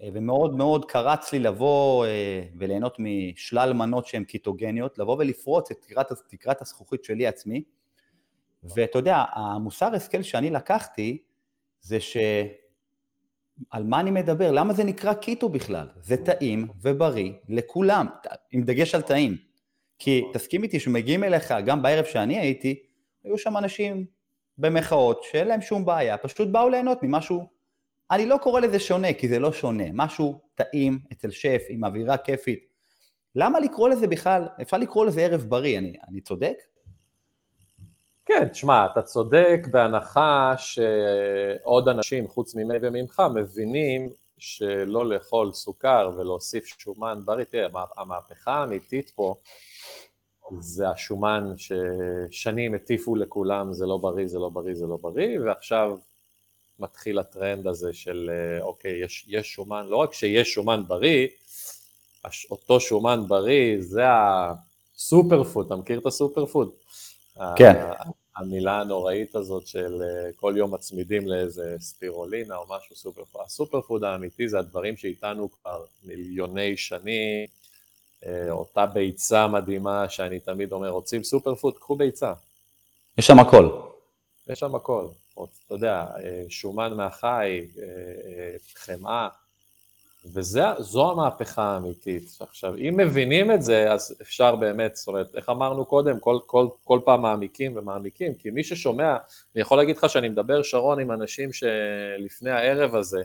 [0.00, 2.08] ומאוד מאוד קרץ לי לבוא uh,
[2.58, 7.62] וליהנות משלל מנות שהן קיטוגניות, לבוא ולפרוץ את תקרת, תקרת הזכוכית שלי עצמי,
[8.64, 11.18] ואתה יודע, המוסר השכל שאני לקחתי
[11.80, 12.16] זה ש...
[13.70, 14.52] על מה אני מדבר?
[14.52, 15.86] למה זה נקרא קיטו בכלל?
[16.00, 18.06] זה טעים ובריא לכולם,
[18.52, 19.36] עם דגש על טעים.
[19.98, 22.82] כי תסכים איתי שמגיעים אליך, גם בערב שאני הייתי,
[23.24, 24.06] היו שם אנשים
[24.58, 27.48] במחאות שאין להם שום בעיה, פשוט באו ליהנות ממשהו,
[28.10, 32.16] אני לא קורא לזה שונה, כי זה לא שונה, משהו טעים אצל שף עם אווירה
[32.16, 32.66] כיפית.
[33.34, 36.56] למה לקרוא לזה בכלל, אפשר לקרוא לזה ערב בריא, אני, אני צודק?
[38.26, 46.66] כן, תשמע, אתה צודק בהנחה שעוד אנשים חוץ ממני וממך מבינים שלא לאכול סוכר ולהוסיף
[46.66, 49.34] שומן בריא, תראה, המהפכה האמיתית פה
[50.60, 55.98] זה השומן ששנים הטיפו לכולם, זה לא בריא, זה לא בריא, זה לא בריא, ועכשיו
[56.78, 61.28] מתחיל הטרנד הזה של אוקיי, יש, יש שומן, לא רק שיש שומן בריא,
[62.50, 66.70] אותו שומן בריא זה ה superfood, אתה מכיר את ה superfood?
[67.56, 67.90] כן.
[68.36, 73.42] המילה הנוראית הזאת של אה, כל יום מצמידים לאיזה ספירולינה או משהו superfood.
[73.46, 77.46] ה superfood האמיתי זה הדברים שאיתנו כבר מיליוני שנים,
[78.26, 81.78] אה, אותה ביצה מדהימה שאני תמיד אומר, רוצים סופר פוד?
[81.78, 82.32] קחו ביצה.
[83.18, 83.80] יש שם הכל.
[84.48, 85.06] יש שם הכל.
[85.44, 87.66] אתה יודע, אה, שומן מהחי,
[88.74, 89.28] חמאה,
[90.32, 92.38] וזו המהפכה האמיתית.
[92.40, 96.68] עכשיו, אם מבינים את זה, אז אפשר באמת, זאת אומרת, איך אמרנו קודם, כל, כל,
[96.84, 99.16] כל פעם מעמיקים ומעמיקים, כי מי ששומע,
[99.54, 103.22] אני יכול להגיד לך שאני מדבר, שרון, עם אנשים שלפני הערב הזה,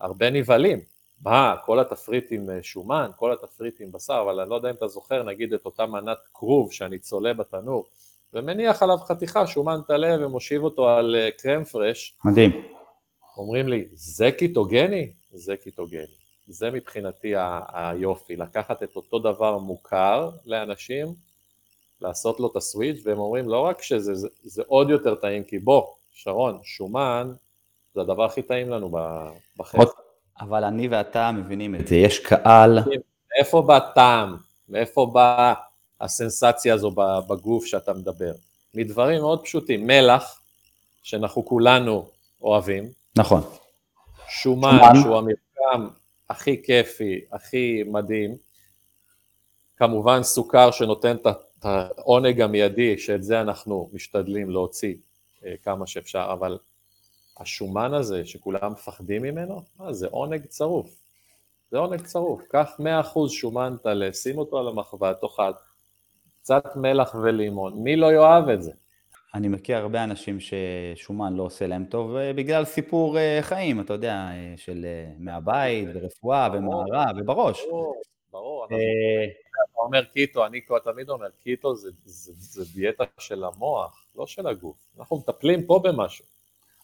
[0.00, 0.80] הרבה נבהלים.
[1.22, 4.74] מה, כל התפריט עם אה, שומן, כל התפריט עם בשר, אבל אני לא יודע אם
[4.74, 7.86] אתה זוכר, נגיד את אותה מנת כרוב שאני צולה בתנור,
[8.34, 12.16] ומניח עליו חתיכה שומן טלה ומושיב אותו על אה, קרם פרש.
[12.24, 12.62] מדהים.
[13.36, 15.12] אומרים לי, זה קיטוגני?
[15.30, 16.18] זה קיטוגני.
[16.46, 17.32] זה מבחינתי
[17.72, 21.06] היופי, לקחת את אותו דבר מוכר לאנשים,
[22.00, 25.58] לעשות לו את הסוויץ', והם אומרים לא רק שזה זה, זה עוד יותר טעים, כי
[25.58, 27.32] בוא, שרון, שומן
[27.94, 28.90] זה הדבר הכי טעים לנו
[29.56, 29.84] בחדר.
[30.40, 32.78] אבל אני ואתה מבינים את זה, יש קהל...
[33.36, 34.36] מאיפה בא טעם?
[34.68, 35.54] מאיפה באה
[36.00, 36.90] הסנסציה הזו
[37.28, 38.32] בגוף שאתה מדבר?
[38.74, 40.40] מדברים מאוד פשוטים, מלח,
[41.02, 42.08] שאנחנו כולנו
[42.42, 42.90] אוהבים.
[43.16, 43.42] נכון.
[44.28, 45.00] שומן, שומן.
[45.02, 45.88] שהוא המרקם
[46.28, 48.36] הכי כיפי, הכי מדהים,
[49.76, 51.26] כמובן סוכר שנותן את
[51.62, 54.94] העונג המיידי, שאת זה אנחנו משתדלים להוציא
[55.44, 56.58] אה, כמה שאפשר, אבל
[57.38, 60.90] השומן הזה שכולם מפחדים ממנו, מה זה עונג צרוף,
[61.70, 62.70] זה עונג צרוף, קח
[63.14, 65.52] 100% שומן טלה, שים אותו על המחווה, תאכל
[66.48, 68.72] קצת מלח ולימון, מי לא יאהב את זה?
[69.34, 73.92] אני מכיר הרבה אנשים ששומן לא עושה להם טוב אה, בגלל סיפור אה, חיים, אתה
[73.92, 74.86] יודע, אה, של
[75.18, 77.64] מהבית ורפואה ומערה ובראש.
[77.68, 78.66] ברור, ברור.
[78.66, 78.76] אתה
[79.76, 84.76] אומר קיטו, אני תמיד אומר, קיטו זה דיאטה של המוח, לא של הגוף.
[84.98, 86.24] אנחנו מטפלים פה במשהו.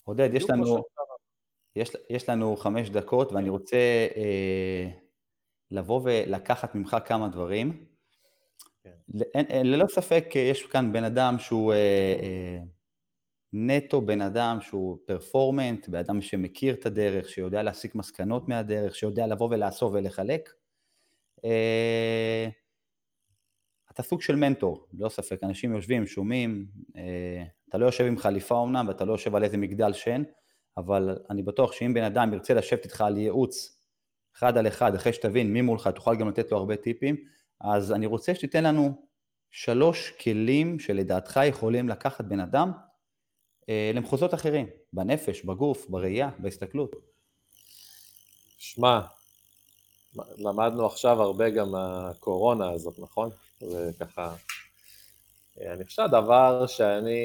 [0.05, 0.85] עודד, יש לנו,
[1.77, 3.77] יש, יש לנו חמש דקות ואני רוצה
[4.17, 4.89] אה,
[5.71, 7.94] לבוא ולקחת ממך כמה דברים.
[8.85, 9.45] כן.
[9.65, 11.79] ללא ספק יש כאן בן אדם שהוא אה,
[12.23, 12.59] אה,
[13.53, 19.27] נטו בן אדם שהוא פרפורמנט, בן אדם שמכיר את הדרך, שיודע להסיק מסקנות מהדרך, שיודע
[19.27, 20.51] לבוא ולאסוף ולחלק.
[21.45, 22.49] אה,
[23.93, 26.67] אתה סוג של מנטור, ללא ספק, אנשים יושבים, שומעים,
[27.69, 30.23] אתה לא יושב עם חליפה אמנם ואתה לא יושב על איזה מגדל שן,
[30.77, 33.75] אבל אני בטוח שאם בן אדם ירצה לשבת איתך על ייעוץ
[34.37, 37.17] אחד על אחד, אחרי שתבין מי מולך, תוכל גם לתת לו הרבה טיפים,
[37.73, 39.07] אז אני רוצה שתיתן לנו
[39.51, 42.73] שלוש כלים שלדעתך יכולים לקחת בן אדם
[43.69, 46.91] אה, למחוזות אחרים, בנפש, בגוף, בראייה, בהסתכלות.
[48.59, 49.01] שמע,
[50.39, 53.31] למדנו עכשיו הרבה גם מהקורונה הזאת, נכון?
[53.61, 54.35] זה ככה...
[55.61, 57.21] אני חושב שהדבר שאני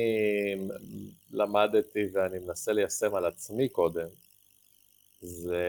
[1.31, 4.07] למדתי ואני מנסה ליישם על עצמי קודם,
[5.21, 5.65] זה...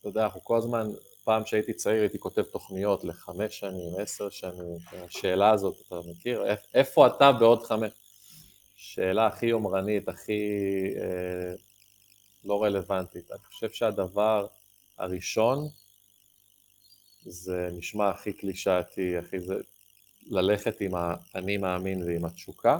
[0.00, 0.90] אתה יודע, אנחנו כל הזמן,
[1.24, 6.44] פעם שהייתי צעיר הייתי כותב תוכניות לחמש שנים, עשר שנים, השאלה הזאת, אתה מכיר?
[6.74, 7.90] איפה אתה בעוד חמש?
[8.76, 10.40] שאלה הכי יומרנית, הכי
[10.96, 11.54] אה,
[12.44, 13.30] לא רלוונטית.
[13.30, 14.46] אני חושב שהדבר
[14.98, 15.68] הראשון,
[17.22, 19.54] זה נשמע הכי קלישאתי, הכי זה,
[20.26, 22.78] ללכת עם האני מאמין ועם התשוקה,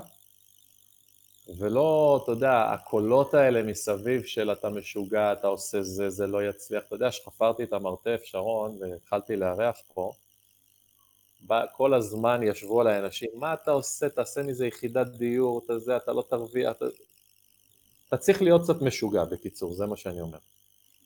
[1.49, 6.83] ולא, אתה יודע, הקולות האלה מסביב של אתה משוגע, אתה עושה זה, זה לא יצליח.
[6.87, 10.13] אתה יודע, שחפרתי את המרתף, שרון, והתחלתי לארח פה,
[11.73, 16.13] כל הזמן ישבו עליי אנשים, מה אתה עושה, תעשה מזה יחידת דיור, אתה זה, אתה
[16.13, 16.85] לא תרוויח, אתה...
[18.09, 20.39] אתה צריך להיות קצת משוגע, בקיצור, זה מה שאני אומר.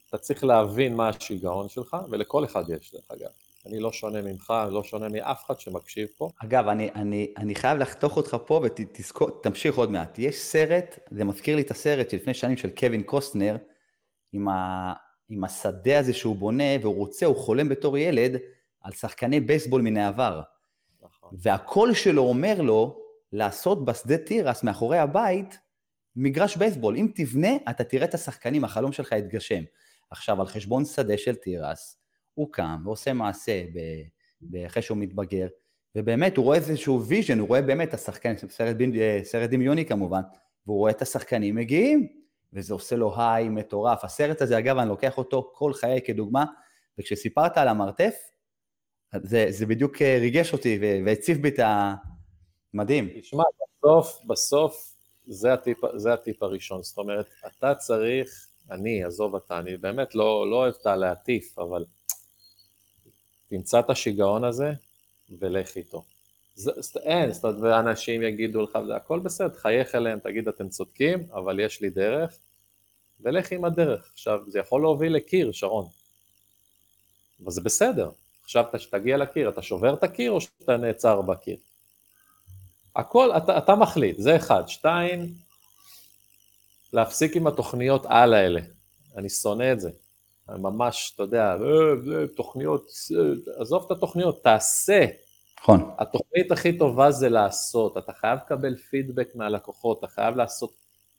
[0.08, 3.30] אתה צריך להבין מה השיגעון שלך, ולכל אחד יש, דרך אגב.
[3.66, 6.28] אני לא שונה ממך, לא שונה מאף אחד שמקשיב פה.
[6.44, 10.18] אגב, אני, אני, אני חייב לחתוך אותך פה ותמשיך עוד מעט.
[10.18, 13.56] יש סרט, זה מזכיר לי את הסרט שלפני שנים של קווין קוסטנר,
[14.32, 14.92] עם, ה,
[15.28, 18.36] עם השדה הזה שהוא בונה, והוא רוצה, הוא חולם בתור ילד,
[18.80, 20.42] על שחקני בייסבול מן העבר.
[21.02, 21.30] נכון.
[21.42, 22.98] והקול שלו אומר לו
[23.32, 25.58] לעשות בשדה תירס מאחורי הבית
[26.16, 26.96] מגרש בייסבול.
[26.96, 29.62] אם תבנה, אתה תראה את השחקנים, החלום שלך יתגשם.
[30.10, 31.98] עכשיו, על חשבון שדה של תירס,
[32.36, 33.62] הוא קם ועושה מעשה.
[34.66, 35.46] אחרי שהוא מתבגר,
[35.94, 38.76] ובאמת הוא רואה איזשהו vision, הוא רואה באמת את השחקנים, סרט,
[39.22, 40.20] סרט דמיוני כמובן,
[40.66, 42.08] והוא רואה את השחקנים מגיעים,
[42.52, 44.04] וזה עושה לו high מטורף.
[44.04, 46.44] הסרט הזה, אגב, אני לוקח אותו כל חיי כדוגמה,
[46.98, 48.14] וכשסיפרת על המרתף,
[49.22, 51.94] זה, זה בדיוק אה, ריגש אותי והציף בי את ה...
[52.74, 53.08] מדהים.
[53.20, 53.44] תשמע,
[53.82, 54.94] בסוף, בסוף
[55.26, 60.50] זה הטיפ, זה הטיפ הראשון, זאת אומרת, אתה צריך, אני, עזוב אתה, אני באמת לא,
[60.50, 61.84] לא אוהב את הלהטיף, אבל
[63.48, 64.72] תמצא את השיגעון הזה
[65.38, 66.04] ולך איתו.
[66.96, 71.60] אין, זאת אומרת, ואנשים יגידו לך, זה הכל בסדר, תחייך אליהם, תגיד אתם צודקים, אבל
[71.60, 72.38] יש לי דרך,
[73.20, 74.10] ולך עם הדרך.
[74.12, 75.86] עכשיו, זה יכול להוביל לקיר, שרון,
[77.42, 78.10] אבל זה בסדר,
[78.44, 81.56] עכשיו כשתגיע לקיר, אתה שובר את הקיר או שאתה נעצר בקיר?
[82.96, 84.68] הכל, אתה, אתה מחליט, זה אחד.
[84.68, 85.34] שתיים,
[86.92, 88.60] להפסיק עם התוכניות על האלה.
[89.16, 89.90] אני שונא את זה.
[90.48, 92.90] ממש, אתה יודע, אה, תוכניות,
[93.56, 95.06] עזוב את התוכניות, תעשה.
[95.60, 95.90] נכון.
[95.98, 100.70] התוכנית הכי טובה זה לעשות, אתה חייב לקבל פידבק מהלקוחות, אתה חייב לעשות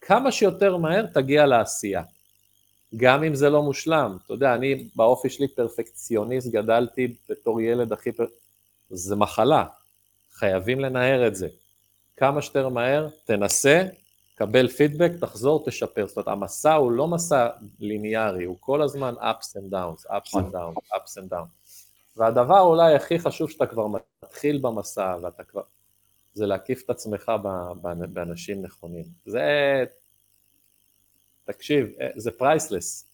[0.01, 2.03] כמה שיותר מהר תגיע לעשייה.
[2.95, 4.17] גם אם זה לא מושלם.
[4.25, 8.25] אתה יודע, אני באופי שלי פרפקציוניסט, גדלתי בתור ילד הכי פר...
[8.89, 9.65] זה מחלה,
[10.32, 11.47] חייבים לנער את זה.
[12.17, 13.84] כמה שיותר מהר, תנסה,
[14.38, 16.07] קבל פידבק, תחזור, תשפר.
[16.07, 20.53] זאת אומרת, המסע הוא לא מסע ליניארי, הוא כל הזמן ups and downs, ups and
[20.53, 21.67] downs, ups and downs.
[22.17, 25.61] והדבר אולי הכי חשוב שאתה כבר מתחיל במסע, ואתה כבר...
[26.33, 27.31] זה להקיף את עצמך
[28.13, 29.05] באנשים נכונים.
[29.25, 29.83] זה
[31.45, 33.05] תקשיב, זה פרייסלס.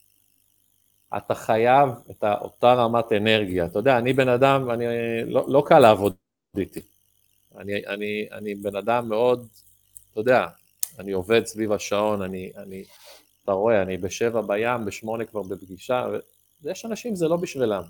[1.18, 3.66] אתה חייב את אותה רמת אנרגיה.
[3.66, 4.86] אתה יודע, אני בן אדם, אני,
[5.26, 6.16] לא, לא קל לעבוד
[6.58, 6.82] איתי.
[7.58, 9.48] אני, אני, אני בן אדם מאוד,
[10.12, 10.48] אתה יודע,
[11.00, 12.84] אני עובד סביב השעון, אני, אני,
[13.44, 16.08] אתה רואה, אני בשבע בים, בשמונה כבר בפגישה,
[16.62, 17.84] ויש אנשים, זה לא בשבילם.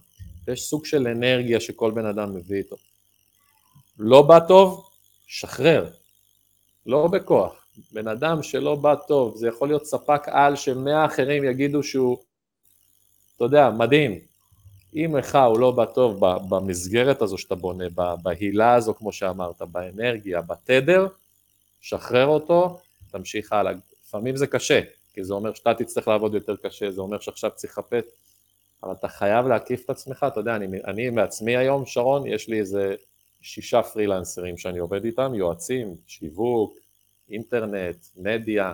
[0.48, 2.76] יש סוג של אנרגיה שכל בן אדם מביא איתו.
[4.00, 4.90] לא בא טוב,
[5.28, 5.90] שחרר.
[6.86, 7.66] לא בכוח.
[7.92, 12.18] בן אדם שלא בא טוב, זה יכול להיות ספק על שמאה אחרים יגידו שהוא,
[13.36, 14.20] אתה יודע, מדהים.
[14.96, 17.86] אם לך הוא לא בא טוב במסגרת הזו שאתה בונה,
[18.24, 21.08] בהילה הזו כמו שאמרת, באנרגיה, בתדר,
[21.82, 22.80] שחרר אותו,
[23.14, 23.72] תמשיך הלאה.
[24.06, 24.82] לפעמים זה קשה,
[25.14, 28.04] כי זה אומר שאתה תצטרך לעבוד יותר קשה, זה אומר שעכשיו צריך לחפש,
[28.84, 32.60] אבל אתה חייב להקיף את עצמך, אתה יודע, אני, אני מעצמי היום, שרון, יש לי
[32.60, 32.96] איזה
[33.42, 36.74] שישה פרילנסרים שאני עובד איתם, יועצים, שיווק,
[37.30, 38.74] אינטרנט, מדיה,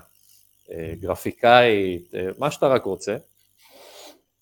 [0.72, 3.18] אה, גרפיקאית, אה, מה שאתה רק רוצה.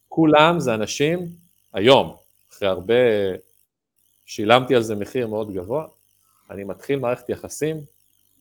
[0.07, 1.27] כולם זה אנשים,
[1.73, 2.15] היום,
[2.51, 2.93] אחרי הרבה,
[4.25, 5.87] שילמתי על זה מחיר מאוד גבוה,
[6.49, 7.77] אני מתחיל מערכת יחסים,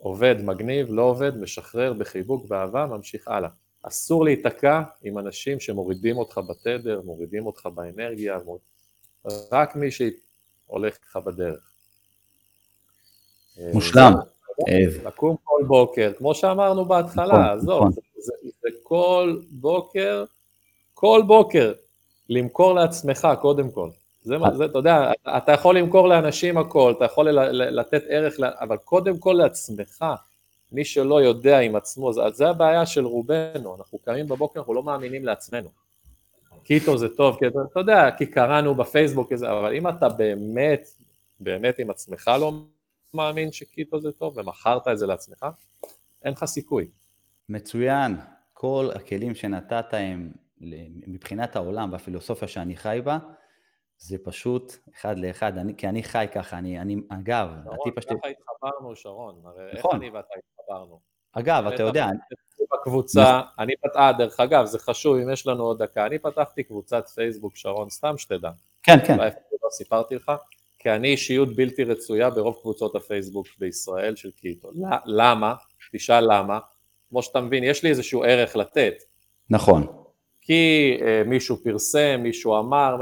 [0.06, 3.48] עובד מגניב, לא עובד, משחרר בחיבוק, באהבה, ממשיך הלאה.
[3.82, 8.38] אסור להיתקע עם אנשים שמורידים אותך בתדר, מורידים אותך באנרגיה,
[9.52, 11.70] רק מי שהולך איתך בדרך.
[13.72, 14.12] מושלם.
[15.04, 17.92] לקום כל בוקר, כמו שאמרנו בהתחלה, נכון, עזוב, נכון.
[17.92, 18.32] זה, זה,
[18.62, 20.24] זה כל בוקר,
[20.94, 21.72] כל בוקר,
[22.28, 23.90] למכור לעצמך קודם כל.
[24.26, 29.18] זה, זה, אתה יודע, אתה יכול למכור לאנשים הכל, אתה יכול לתת ערך, אבל קודם
[29.18, 30.04] כל לעצמך,
[30.72, 34.82] מי שלא יודע עם עצמו, אז זה הבעיה של רובנו, אנחנו קמים בבוקר, אנחנו לא
[34.82, 35.68] מאמינים לעצמנו.
[36.64, 40.88] קיטו זה טוב, כי אתה יודע, כי קראנו בפייסבוק, אבל אם אתה באמת,
[41.40, 42.52] באמת עם עצמך לא
[43.14, 45.46] מאמין שקיטו זה טוב ומכרת את זה לעצמך,
[46.24, 46.88] אין לך סיכוי.
[47.48, 48.16] מצוין,
[48.52, 50.30] כל הכלים שנתת הם
[51.06, 53.18] מבחינת העולם והפילוסופיה שאני חי בה,
[53.98, 58.18] זה פשוט אחד לאחד, אני, כי אני חי ככה, אני, אני אגב, שרון, הטיפ השני...
[58.18, 59.90] ככה התחברנו, שרון, הרי נכון.
[59.92, 61.00] איך אני ואתה התחברנו?
[61.32, 62.06] אגב, אתה יודע...
[62.72, 66.62] בקבוצה, אני פתח, אה, דרך אגב, זה חשוב, אם יש לנו עוד דקה, אני פתחתי
[66.62, 68.50] קבוצת פייסבוק, שרון, סתם שתדע.
[68.82, 69.18] כן, כן.
[69.18, 70.32] לא סיפרתי לך,
[70.78, 74.70] כי אני אישיות בלתי רצויה ברוב קבוצות הפייסבוק בישראל של קיטו.
[75.04, 75.54] למה?
[75.92, 76.58] תשאל למה.
[77.08, 78.94] כמו שאתה מבין, יש לי איזשהו ערך לתת.
[79.50, 79.86] נכון.
[80.40, 82.96] כי אה, מישהו פרסם, מישהו אמר,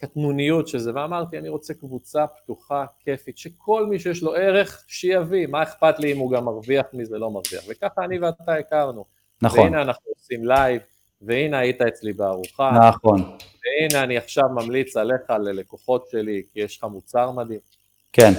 [0.00, 5.62] קטנוניות שזה, ואמרתי, אני רוצה קבוצה פתוחה, כיפית, שכל מי שיש לו ערך, שיביא, מה
[5.62, 7.64] אכפת לי אם הוא גם מרוויח מזה, לא מרוויח.
[7.68, 9.04] וככה אני ואתה הכרנו.
[9.42, 9.60] נכון.
[9.60, 10.82] והנה אנחנו עושים לייב,
[11.22, 12.70] והנה היית אצלי בארוחה.
[12.88, 13.36] נכון.
[13.64, 17.60] והנה אני עכשיו ממליץ עליך ללקוחות שלי, כי יש לך מוצר מדהים.
[18.12, 18.32] כן.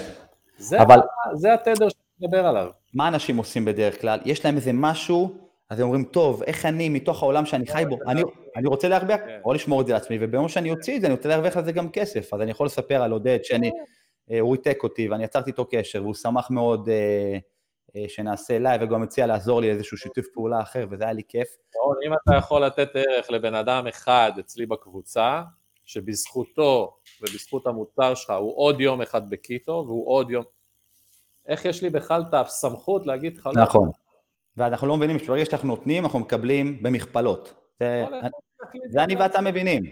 [0.58, 1.00] זה, אבל...
[1.34, 2.70] זה התדר שאתה מדבר עליו.
[2.94, 4.20] מה אנשים עושים בדרך כלל?
[4.26, 7.98] יש להם איזה משהו, אז הם אומרים, טוב, איך אני, מתוך העולם שאני חי בו,
[8.08, 8.22] אני,
[8.56, 9.40] אני רוצה להרוויח, כן.
[9.46, 11.72] או לשמור את זה לעצמי, וביום שאני אוציא את זה, אני רוצה להרוויח על זה
[11.72, 12.34] גם כסף.
[12.34, 13.72] אז אני יכול לספר על עודד, שאני,
[14.32, 17.38] אה, הוא ריתק אותי, ואני יצרתי איתו קשר, והוא שמח מאוד אה,
[17.96, 21.58] אה, שנעשה לייב, וגם הציע לעזור לי איזשהו שיתוף פעולה אחר, וזה היה לי כיף.
[22.08, 25.42] אם אתה יכול לתת ערך לבן אדם אחד אצלי בקבוצה,
[25.86, 30.44] שבזכותו ובזכות המוצר שלך הוא עוד יום אחד בקיטו, והוא עוד יום...
[31.48, 33.64] איך יש לי בכלל את הסמכות להגיד לך לא?
[33.64, 33.90] נכון.
[34.60, 37.54] ואנחנו לא מבינים שברגע שאנחנו נותנים, אנחנו מקבלים במכפלות.
[37.80, 38.06] זה,
[38.90, 39.84] זה אני ואתה מבינים.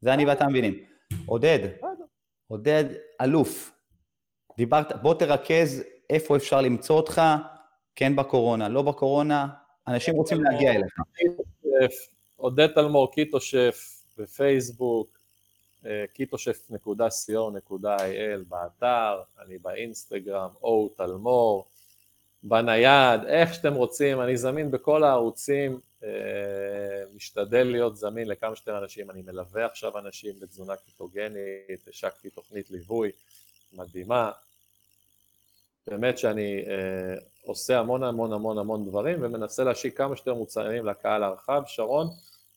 [0.00, 0.74] זה אני ואתה מבינים.
[1.26, 1.68] עודד,
[2.48, 2.84] עודד
[3.20, 3.72] אלוף,
[4.56, 7.22] דיברת, בוא תרכז איפה אפשר למצוא אותך,
[7.96, 9.46] כן בקורונה, לא בקורונה,
[9.88, 10.94] אנשים רוצים להגיע אליך.
[12.36, 15.18] עודד תלמור, קיטו שף, בפייסבוק,
[16.12, 21.69] קיטושף.co.il באתר, אני באינסטגרם, או תלמור,
[22.42, 26.08] בנייד, איך שאתם רוצים, אני זמין בכל הערוצים, אה,
[27.14, 33.10] משתדל להיות זמין לכמה שיותר אנשים, אני מלווה עכשיו אנשים בתזונה קיטוגנית, השקתי תוכנית ליווי
[33.72, 34.30] מדהימה,
[35.86, 41.22] באמת שאני אה, עושה המון המון המון המון דברים ומנסה להשיק כמה שיותר מוצרים לקהל
[41.22, 42.06] הרחב, שרון,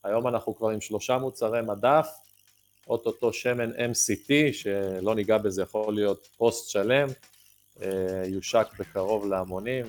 [0.04, 2.08] היום אנחנו כבר עם שלושה מוצרי מדף,
[2.88, 7.08] אוטוטו שמן MCT, שלא ניגע בזה, יכול להיות פוסט שלם,
[8.26, 9.86] יושק בקרוב להמונים,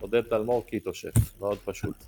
[0.00, 2.04] ועודד תלמור Keto Chef, מאוד פשוט.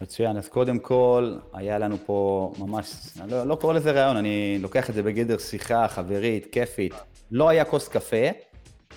[0.00, 4.58] מצוין, אז קודם כל, היה לנו פה ממש, אני לא, לא קורא לזה ריאיון, אני
[4.60, 6.94] לוקח את זה בגדר שיחה חברית, כיפית.
[7.30, 8.26] לא היה כוס קפה,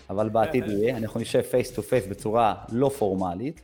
[0.10, 3.62] אבל בעתיד יהיה, אנחנו נשב face to face בצורה לא פורמלית.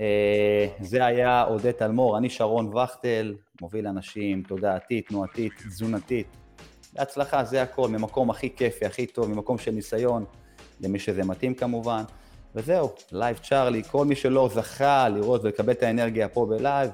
[0.00, 6.26] אה, זה היה עודד תלמור, אני שרון וכטל, מוביל אנשים, תודעתית, תנועתית, תזונתית.
[6.98, 10.24] בהצלחה, זה הכל, ממקום הכי כיפי, הכי טוב, ממקום של ניסיון,
[10.80, 12.02] למי שזה מתאים כמובן.
[12.54, 16.90] וזהו, לייב צ'ארלי, כל מי שלא זכה לראות ולקבל את האנרגיה פה בלייב,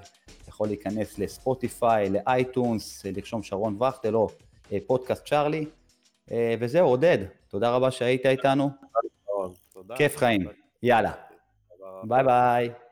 [0.48, 4.28] יכול להיכנס לספוטיפיי, לאייטונס, לרשום שרון וכטל או
[4.72, 5.66] אה, פודקאסט צ'ארלי.
[6.32, 8.70] אה, וזהו, עודד, תודה רבה שהיית איתנו.
[9.96, 10.48] כיף חיים.
[10.82, 11.12] יאללה.
[12.04, 12.83] ביי ביי.